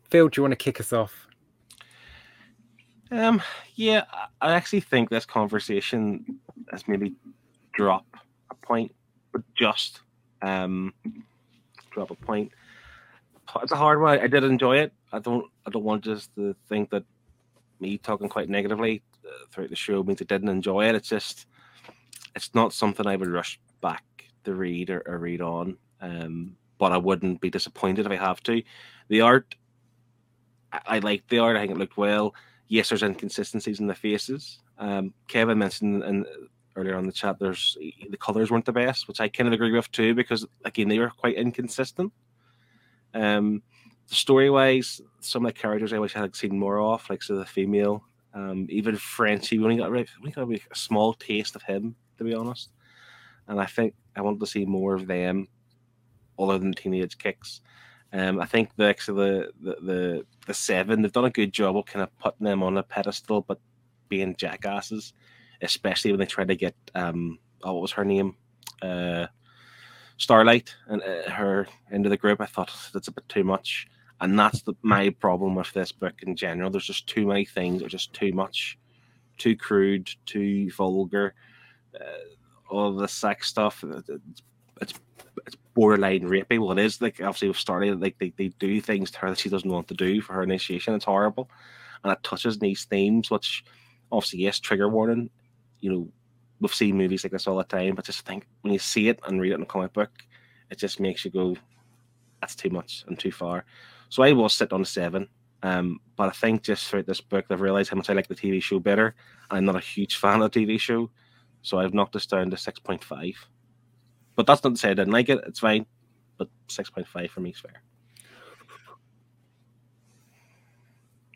[0.10, 1.28] Phil, do you want to kick us off?
[3.12, 3.42] Um,
[3.76, 4.06] yeah,
[4.42, 6.40] I actually think this conversation
[6.72, 7.14] has maybe
[7.74, 8.16] dropped
[8.68, 8.94] point,
[9.32, 10.02] but just
[10.42, 10.94] um,
[11.92, 12.52] drop a point.
[13.64, 14.20] It's a hard one.
[14.20, 14.94] I did enjoy it.
[15.12, 15.46] I don't.
[15.66, 17.04] I don't want just to think that
[17.80, 20.96] me talking quite negatively uh, throughout the show means I didn't enjoy it.
[20.96, 21.46] It's just,
[22.36, 24.04] it's not something I would rush back
[24.44, 25.78] to read or, or read on.
[26.02, 28.62] Um, but I wouldn't be disappointed if I have to.
[29.10, 29.56] The art,
[30.72, 31.56] I, I like the art.
[31.56, 32.36] I think it looked well.
[32.68, 34.60] Yes, there's inconsistencies in the faces.
[34.78, 36.26] Um, Kevin mentioned in
[36.78, 37.78] earlier on the chat, there's
[38.10, 41.00] the colors weren't the best, which I kind of agree with too, because again they
[41.00, 42.14] were quite inconsistent.
[43.14, 43.64] Um,
[44.06, 47.36] story wise, some of the characters I wish I had seen more of, like so
[47.36, 48.04] the female,
[48.34, 49.58] um, even Frenchie.
[49.58, 52.70] We only got, we only got a small taste of him, to be honest.
[53.48, 55.48] And I think I wanted to see more of them,
[56.38, 57.62] other than teenage kicks.
[58.14, 62.04] Um, I think the, the the the seven they've done a good job of kind
[62.04, 63.60] of putting them on a pedestal, but
[64.08, 65.14] being jackasses
[65.62, 68.36] especially when they tried to get um, oh, what was her name,
[68.82, 69.28] uh,
[70.18, 72.42] Starlight, and uh, her into the group.
[72.42, 73.88] I thought that's a bit too much,
[74.20, 76.70] and that's the, my problem with this book in general.
[76.70, 77.80] There's just too many things.
[77.80, 78.78] There's just too much,
[79.38, 81.36] too crude, too vulgar.
[81.96, 82.34] Uh,
[82.70, 83.84] all the sex stuff.
[83.88, 84.10] It's,
[84.82, 84.94] it's
[85.46, 86.60] it's borderline rapey.
[86.60, 89.40] Well, it is like obviously with Starlight, like they, they do things to her that
[89.40, 90.96] she doesn't want to do for her initiation.
[90.96, 91.50] It's horrible,
[92.04, 93.64] and it touches these themes, which
[94.12, 95.30] obviously yes, trigger warning
[95.80, 96.08] you know,
[96.60, 99.20] we've seen movies like this all the time, but just think when you see it
[99.28, 100.12] and read it in a comic book,
[100.70, 101.56] it just makes you go,
[102.42, 103.66] that's too much and too far.
[104.10, 105.28] So I will sit on a seven.
[105.64, 108.36] Um, but I think just throughout this book, I've realized how much I like the
[108.36, 109.16] TV show better.
[109.50, 111.10] I'm not a huge fan of the TV show,
[111.62, 113.36] so I've knocked this down to 6.5.
[114.36, 115.86] But that's not to say I didn't like it, it's fine.
[116.38, 117.82] But 6.5 for me is fair.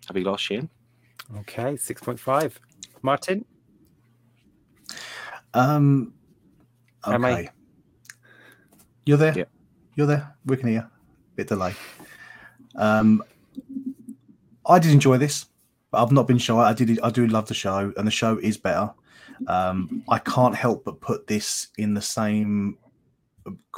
[0.07, 0.69] Have you lost Shane?
[1.39, 2.53] Okay, 6.5.
[3.01, 3.45] Martin?
[5.53, 6.13] Um,
[7.05, 7.15] okay.
[7.15, 7.49] Am I...
[9.05, 9.37] You're there.
[9.37, 9.45] Yeah.
[9.95, 10.35] You're there.
[10.45, 10.89] We can hear.
[11.35, 11.73] Bit delay.
[12.75, 13.23] Um,
[14.65, 15.47] I did enjoy this,
[15.89, 16.55] but I've not been shy.
[16.55, 16.99] I did.
[17.01, 18.91] I do love the show, and the show is better.
[19.47, 22.77] Um, I can't help but put this in the same,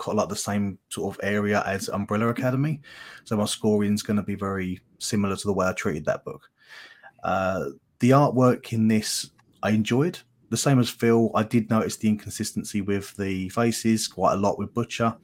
[0.07, 2.81] like the same sort of area as Umbrella Academy.
[3.23, 6.25] So my scoring is going to be very similar to the way I treated that
[6.25, 6.49] book.
[7.23, 7.65] Uh,
[7.99, 9.29] the artwork in this
[9.61, 10.19] I enjoyed
[10.49, 14.59] the same as Phil, I did notice the inconsistency with the faces quite a lot
[14.59, 15.15] with Butcher,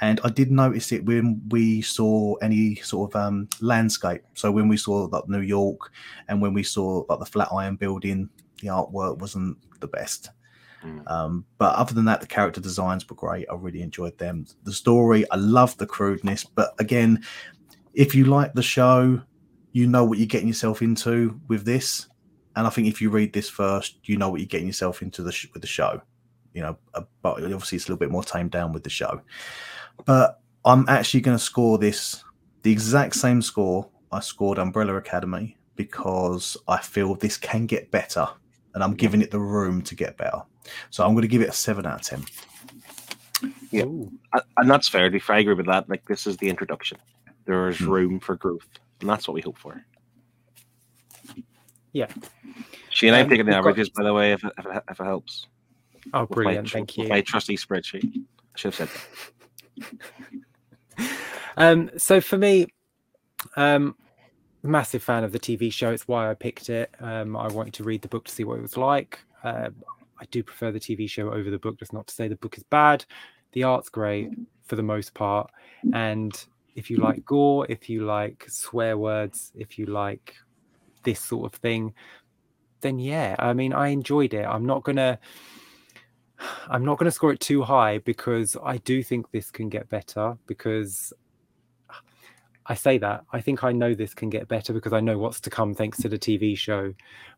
[0.00, 4.22] and I did notice it when we saw any sort of um, landscape.
[4.34, 5.92] So when we saw like New York,
[6.28, 8.28] and when we saw like the Flatiron Building,
[8.60, 10.30] the artwork wasn't the best.
[10.84, 11.08] Mm.
[11.10, 13.46] Um, but other than that, the character designs were great.
[13.50, 14.46] I really enjoyed them.
[14.64, 17.22] The story, I love the crudeness, but again,
[17.94, 19.20] if you like the show,
[19.72, 22.08] you know what you're getting yourself into with this
[22.56, 25.22] and I think if you read this first, you know what you're getting yourself into
[25.22, 26.02] the sh- with the show.
[26.52, 29.22] You know, uh, but obviously it's a little bit more tamed down with the show.
[30.04, 32.22] But I'm actually going to score this
[32.62, 38.28] the exact same score I scored Umbrella Academy because I feel this can get better,
[38.74, 40.42] and I'm giving it the room to get better.
[40.90, 42.24] So I'm going to give it a seven out of ten.
[43.70, 44.12] Yeah, Ooh.
[44.58, 45.12] and that's fair.
[45.14, 46.98] If I agree with that, like this is the introduction.
[47.46, 47.88] There is hmm.
[47.88, 48.68] room for growth,
[49.00, 49.82] and that's what we hope for.
[51.92, 52.08] Yeah.
[52.90, 54.02] She and I'm taking the averages, got...
[54.02, 55.46] by the way, if it, if it, if it helps.
[56.12, 56.70] Oh, brilliant!
[56.70, 57.08] Thank you.
[57.08, 58.04] My trusty spreadsheet.
[58.14, 59.88] I should have said
[60.98, 61.10] that.
[61.56, 62.66] um, so for me,
[63.56, 63.94] um,
[64.62, 65.90] massive fan of the TV show.
[65.90, 66.90] It's why I picked it.
[67.00, 69.20] Um, I wanted to read the book to see what it was like.
[69.44, 69.70] Uh,
[70.20, 71.78] I do prefer the TV show over the book.
[71.78, 73.04] That's not to say the book is bad.
[73.52, 74.30] The art's great
[74.66, 75.50] for the most part,
[75.92, 76.32] and
[76.74, 80.34] if you like gore, if you like swear words, if you like
[81.02, 81.94] this sort of thing,
[82.80, 84.44] then yeah, I mean, I enjoyed it.
[84.44, 85.18] I'm not gonna.
[86.68, 90.36] I'm not to score it too high because I do think this can get better.
[90.46, 91.12] Because
[92.66, 95.40] I say that I think I know this can get better because I know what's
[95.40, 96.94] to come thanks to the TV show.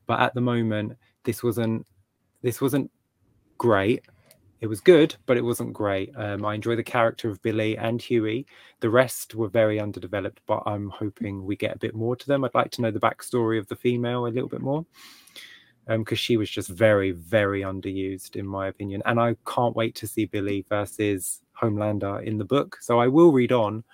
[0.06, 1.86] But at the moment, this wasn't
[2.42, 2.90] this wasn't
[3.58, 4.04] great
[4.60, 6.10] it was good, but it wasn't great.
[6.16, 8.46] Um, I enjoy the character of Billy and Hughie.
[8.80, 12.44] The rest were very underdeveloped, but I'm hoping we get a bit more to them.
[12.44, 14.86] I'd like to know the backstory of the female a little bit more.
[15.86, 19.02] because she was just very, very underused in my opinion.
[19.04, 22.78] And I can't wait to see Billy versus Homelander in the book.
[22.80, 23.84] So I will read on,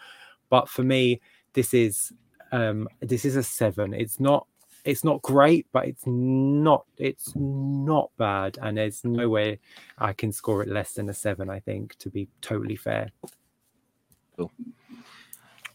[0.50, 1.20] but for me,
[1.54, 2.12] this is
[2.52, 3.94] um this is a seven.
[3.94, 4.46] It's not
[4.84, 9.58] it's not great, but it's not it's not bad, and there's no way
[9.98, 11.50] I can score it less than a seven.
[11.50, 13.10] I think to be totally fair.
[14.36, 14.52] Cool.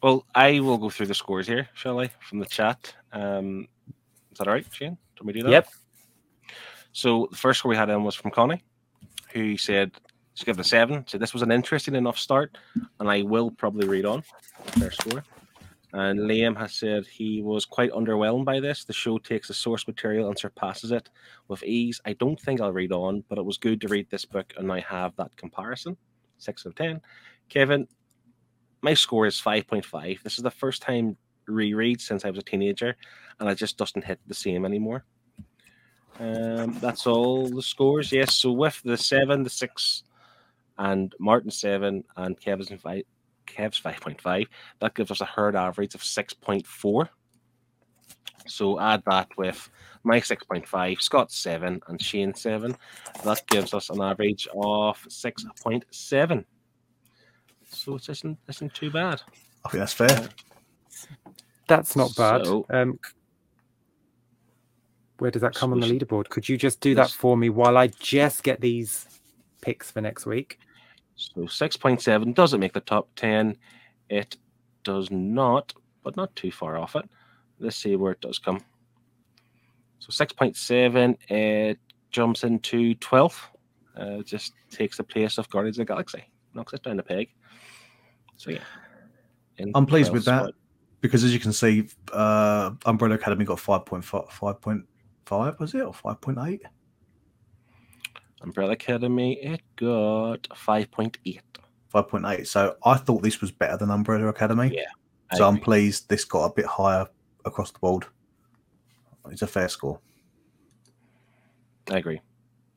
[0.02, 2.94] Well, I will go through the scores here, shall I, from the chat.
[3.12, 3.68] Um,
[4.32, 4.98] is that all right, Shane?
[5.16, 5.50] Can we do that?
[5.50, 5.70] Yep.
[6.92, 8.64] So the first score we had in was from Connie,
[9.34, 9.92] who said
[10.36, 11.06] she gave it a seven.
[11.08, 12.58] So this was an interesting enough start,
[13.00, 14.24] and I will probably read on
[14.78, 15.24] their score.
[15.98, 18.84] And Liam has said he was quite underwhelmed by this.
[18.84, 21.10] The show takes the source material and surpasses it
[21.48, 22.02] with ease.
[22.04, 24.70] I don't think I'll read on, but it was good to read this book and
[24.74, 25.96] I have that comparison.
[26.38, 27.00] Six of ten.
[27.48, 27.88] Kevin,
[28.82, 30.20] my score is five point five.
[30.22, 31.16] This is the first time
[31.48, 32.98] reread since I was a teenager,
[33.40, 35.06] and it just doesn't hit the same anymore.
[36.20, 38.12] Um, that's all the scores.
[38.12, 40.04] Yes, so with the seven, the six,
[40.78, 43.04] and Martin seven, and Kevin's five,
[43.46, 44.48] Kev's five point five,
[44.80, 47.10] that gives us a herd average of six point four.
[48.48, 49.70] So add that with
[50.04, 52.76] my six point five, Scott's seven, and Shane seven.
[53.24, 56.46] That gives us an average of six point seven.
[57.70, 59.22] So it isn't isn't too bad.
[59.66, 60.30] I think that's fair.
[61.68, 62.46] That's not bad.
[62.46, 63.00] So- um,
[65.18, 66.30] where does that come on the leaderboard?
[66.30, 69.08] Could you just do that for me while I just get these
[69.62, 70.60] picks for next week?
[71.16, 73.58] So six point seven doesn't make the top ten.
[74.10, 74.38] It
[74.84, 77.10] does not, but not too far off it.
[77.60, 78.62] Let's see where it does come.
[80.00, 81.80] So six point seven, it
[82.12, 83.50] jumps into twelfth.
[83.96, 87.30] Uh, just takes the place of Guardians of the Galaxy, knocks it down a peg.
[88.36, 88.60] So yeah,
[89.74, 90.54] I'm pleased with that spot.
[91.02, 96.60] because, as you can see, uh, Umbrella Academy got 5.5, 5.5 was it, or 5.8?
[98.46, 101.42] Umbrella Academy, it got five point eight.
[101.94, 102.46] 5.8.
[102.46, 104.72] So I thought this was better than Umbrella Academy.
[104.74, 107.08] Yeah, So I'm pleased this got a bit higher
[107.46, 108.06] across the board.
[109.32, 110.00] It's a fair score.
[111.90, 112.22] I agree.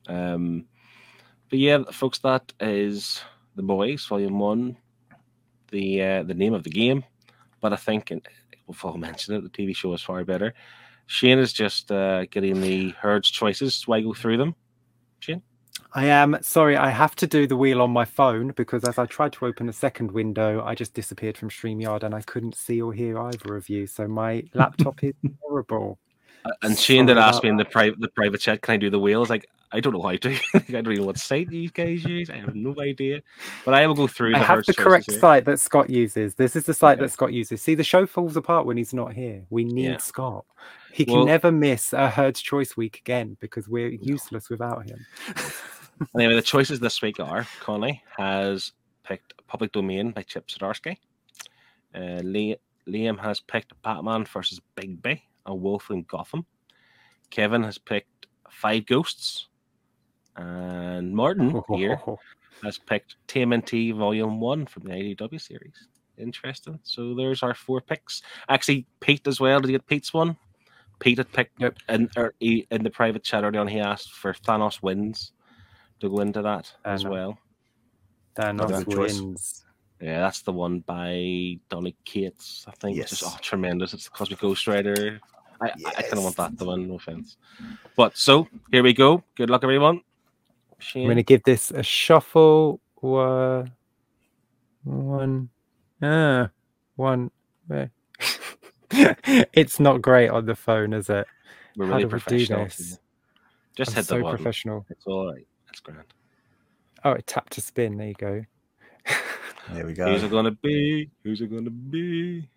[0.07, 0.65] Um,
[1.49, 3.21] but yeah, folks, that is
[3.55, 4.77] the boys, volume one.
[5.71, 7.03] The uh, the name of the game,
[7.61, 8.25] but I think and
[8.65, 9.43] we've all mentioned it.
[9.43, 10.53] The TV show is far better.
[11.05, 13.85] Shane is just uh, getting the herd's choices.
[13.91, 14.55] I go through them?
[15.19, 15.43] Shane,
[15.93, 19.05] I am sorry, I have to do the wheel on my phone because as I
[19.07, 22.79] tried to open a second window, I just disappeared from StreamYard and I couldn't see
[22.81, 23.87] or hear either of you.
[23.87, 25.97] So my laptop is horrible.
[26.45, 28.77] Uh, and she did Sorry ask me in the private the private chat, "Can I
[28.77, 30.29] do the wheel?" I was like, "I don't know how to.
[30.53, 32.29] I don't even know what site you guys use.
[32.29, 33.21] I have no idea."
[33.65, 34.35] But I will go through.
[34.35, 35.19] I the have the correct here.
[35.19, 36.35] site that Scott uses.
[36.35, 37.07] This is the site Okay.
[37.07, 37.61] that Scott uses.
[37.61, 39.43] See, the show falls apart when he's not here.
[39.49, 39.97] We need Yeah.
[39.97, 40.45] Scott.
[40.93, 45.05] He can Well- never miss a Herd's Choice week again because we're useless without him.
[46.15, 48.71] Anyway, the choices this week are Connie has
[49.03, 50.97] picked Public Domain by Chip Zdarsky.
[51.93, 56.45] Uh, Li- Liam has picked Batman versus Bigby, a wolf in Gotham.
[57.29, 59.47] Kevin has picked Five Ghosts.
[60.35, 61.99] And Martin here
[62.63, 65.87] has picked TMNT Volume 1 from the IDW series.
[66.17, 66.79] Interesting.
[66.83, 68.21] So there's our four picks.
[68.47, 69.59] Actually, Pete as well.
[69.59, 70.37] Did you get Pete's one?
[70.99, 71.77] Pete had picked Yep.
[71.89, 72.09] in,
[72.41, 75.31] in the private chat earlier on, he asked for Thanos wins
[75.99, 77.09] to go into that as Thanos.
[77.09, 77.37] well.
[78.35, 79.65] Thanos good choice.
[80.01, 82.97] Yeah, that's the one by Donny Cates, I think.
[82.97, 83.33] It's just Yes.
[83.35, 83.93] oh, tremendous.
[83.93, 85.19] It's the Cosmic Ghost Rider.
[85.61, 87.35] I, I, I kind of want that to win, no offense.
[87.97, 89.23] But so here we go.
[89.35, 90.01] Good luck, everyone.
[90.95, 92.79] I'm going to give this a shuffle.
[93.03, 93.65] Uh,
[94.83, 95.49] one.
[96.01, 96.47] Uh,
[96.95, 97.31] one.
[98.91, 101.27] it's not great on the phone, is it?
[101.75, 102.63] We're How really do we do professional.
[102.63, 102.99] this?
[103.75, 104.37] Just I'm hit the so button.
[104.37, 104.85] professional.
[104.89, 105.45] It's all right.
[105.79, 106.13] It's grand.
[107.05, 107.95] Oh, it tapped to spin.
[107.95, 108.43] There you go.
[109.71, 110.11] There we go.
[110.11, 111.09] Who's it gonna be?
[111.23, 112.49] Who's it gonna be?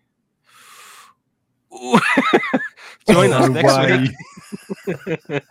[3.09, 3.99] Join us next way.
[3.99, 4.11] week.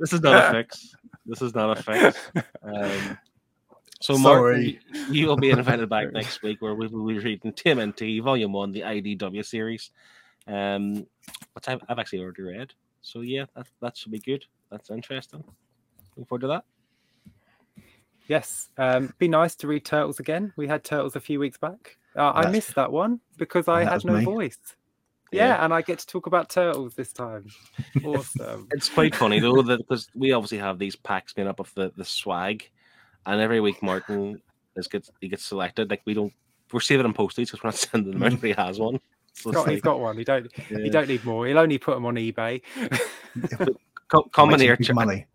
[0.00, 0.94] this is not a fix.
[1.24, 2.30] This is not a fix.
[2.62, 3.18] Um,
[4.02, 4.80] so, Martin, Sorry.
[5.10, 8.72] you will be invited back next week where we will be reading TMNT, Volume 1,
[8.72, 9.92] the IDW series,
[10.46, 11.06] um,
[11.54, 12.74] which I've, I've actually already read.
[13.00, 14.44] So, yeah, that, that should be good.
[14.70, 15.42] That's interesting.
[16.16, 16.64] Looking forward to that.
[18.28, 18.68] Yes.
[18.76, 20.52] Um, be nice to read Turtles again.
[20.56, 21.96] We had Turtles a few weeks back.
[22.16, 24.24] Uh, I missed that one because I had no me.
[24.24, 24.58] voice.
[25.30, 25.64] Yeah, Yeah.
[25.64, 27.46] and I get to talk about Turtles this time.
[28.04, 28.68] Awesome.
[28.72, 31.92] It's quite funny though that because we obviously have these packs made up of the,
[31.96, 32.68] the swag,
[33.26, 34.40] and every week Martin
[34.76, 35.90] is gets he gets selected.
[35.90, 36.32] Like we don't
[36.72, 38.40] we're saving him postage because we're not sending them out.
[38.40, 38.98] But he has one.
[39.34, 40.16] So He's it's got, he's like, got one.
[40.16, 40.50] He don't.
[40.70, 40.78] yeah.
[40.78, 41.46] He don't need more.
[41.46, 42.62] He'll only put them on eBay.
[44.08, 45.26] come, come Makes near big cha- money.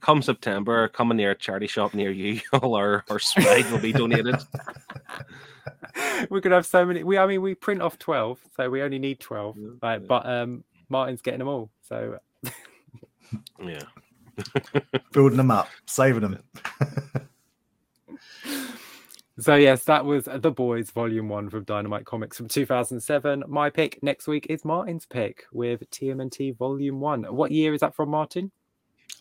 [0.00, 2.40] Come September, come near a charity shop near you.
[2.52, 4.36] All our our swag will be donated.
[6.30, 7.02] we could have so many.
[7.04, 9.56] We, I mean, we print off twelve, so we only need twelve.
[9.58, 10.06] Yeah, Right, yeah.
[10.08, 11.70] but um, Martin's getting them all.
[11.82, 12.18] So
[13.62, 13.80] Yeah.
[15.12, 16.38] Building them up, saving them.
[19.38, 23.44] So yes, that was The Boys Volume One from Dynamite Comics from 2007.
[23.46, 27.24] My pick next week is Martin's pick with TMNT Volume One.
[27.24, 28.50] What year is that from, Martin?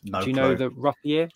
[0.06, 0.58] No Do you know clue.
[0.58, 1.30] the rough year?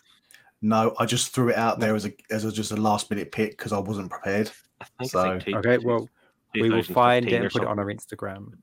[0.61, 3.31] No, I just threw it out there as a as a, just a last minute
[3.31, 4.51] pick because I wasn't prepared.
[4.81, 6.07] I think So- like two- Okay, well,
[6.53, 8.53] we will find it and put it on our Instagram.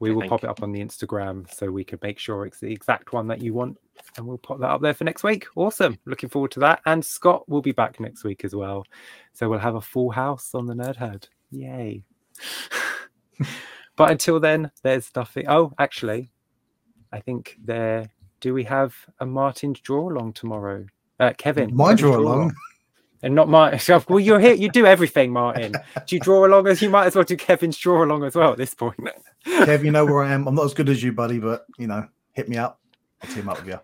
[0.00, 0.30] We I will think.
[0.30, 3.26] pop it up on the Instagram so we can make sure it's the exact one
[3.28, 3.76] that you want,
[4.16, 5.46] and we'll pop that up there for next week.
[5.56, 6.80] Awesome, looking forward to that.
[6.86, 8.86] And Scott will be back next week as well,
[9.34, 11.28] so we'll have a full house on the Nerd Herd.
[11.50, 12.02] Yay!
[13.96, 15.46] but until then, there's nothing.
[15.48, 16.30] Oh, actually,
[17.12, 18.08] I think there.
[18.40, 20.86] Do we have a Martin's draw along tomorrow?
[21.18, 22.54] Uh, Kevin, My Kevin's draw along.
[23.22, 23.78] and not Martin.
[24.08, 24.54] Well, you're here.
[24.54, 25.72] You do everything, Martin.
[26.06, 28.52] Do you draw along as you might as well do Kevin's draw along as well
[28.52, 28.96] at this point?
[29.46, 30.46] Kev, you know where I am.
[30.48, 32.80] I'm not as good as you, buddy, but you know, hit me up.
[33.22, 33.78] I'll team up with you.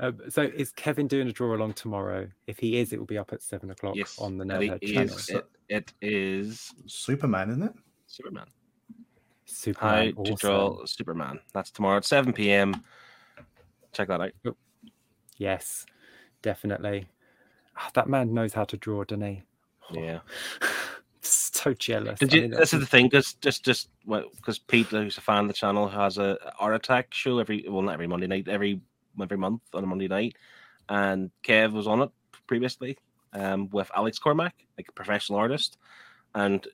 [0.00, 2.28] Um, so is Kevin doing a draw along tomorrow?
[2.48, 4.68] If he is, it will be up at seven o'clock Yes, on the it Nerd
[4.70, 5.42] Herd is- channel.
[5.68, 7.72] It, it is Superman, isn't it?
[8.08, 8.46] Superman.
[9.46, 11.40] How Superman, to draw Superman.
[11.52, 12.82] That's tomorrow at 7 p.m.
[13.92, 14.32] Check that out.
[15.36, 15.84] Yes,
[16.42, 17.06] definitely.
[17.76, 19.42] Ah, that man knows how to draw, doesn't he?
[19.92, 20.20] Yeah.
[21.20, 22.18] so jealous.
[22.18, 25.42] Did I mean, this is the thing, because just just because Pete, who's a fan
[25.42, 28.80] of the channel, has a Art Attack show every well not every Monday night, every
[29.20, 30.36] every month on a Monday night,
[30.88, 32.10] and Kev was on it
[32.46, 32.96] previously,
[33.32, 35.78] um, with Alex Cormack, like a professional artist,
[36.34, 36.66] and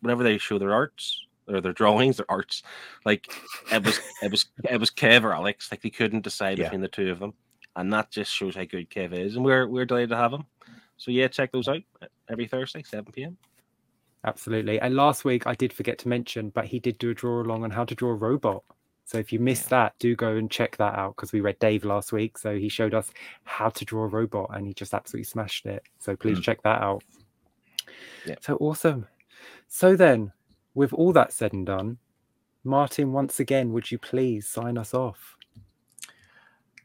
[0.00, 2.62] whenever they show their arts or their drawings, their arts,
[3.04, 3.28] like
[3.72, 6.64] it was it was it was Kev or Alex, like they couldn't decide Yeah.
[6.64, 7.34] between the two of them,
[7.76, 10.44] and that just shows how good Kev is, and we're we're delighted to have him.
[10.96, 11.82] So yeah, check those out
[12.28, 13.36] every Thursday, seven p.m.
[14.24, 14.80] Absolutely.
[14.80, 17.62] And last week I did forget to mention, but he did do a draw along
[17.64, 18.64] on how to draw a robot.
[19.04, 21.84] So if you missed that, do go and check that out because we read Dave
[21.84, 22.36] last week.
[22.36, 23.12] So he showed us
[23.44, 25.84] how to draw a robot and he just absolutely smashed it.
[26.00, 26.42] So please Mm.
[26.42, 27.04] check that out.
[28.24, 28.34] Yeah.
[28.40, 29.06] So awesome.
[29.68, 30.32] So then,
[30.76, 31.96] with all that said and done,
[32.62, 35.36] Martin, once again, would you please sign us off?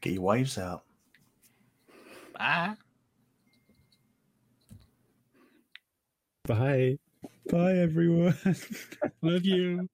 [0.00, 0.84] Get your waves out.
[2.38, 2.74] Bye.
[6.44, 6.98] Bye.
[7.50, 8.34] Bye, everyone.
[9.22, 9.86] Love you.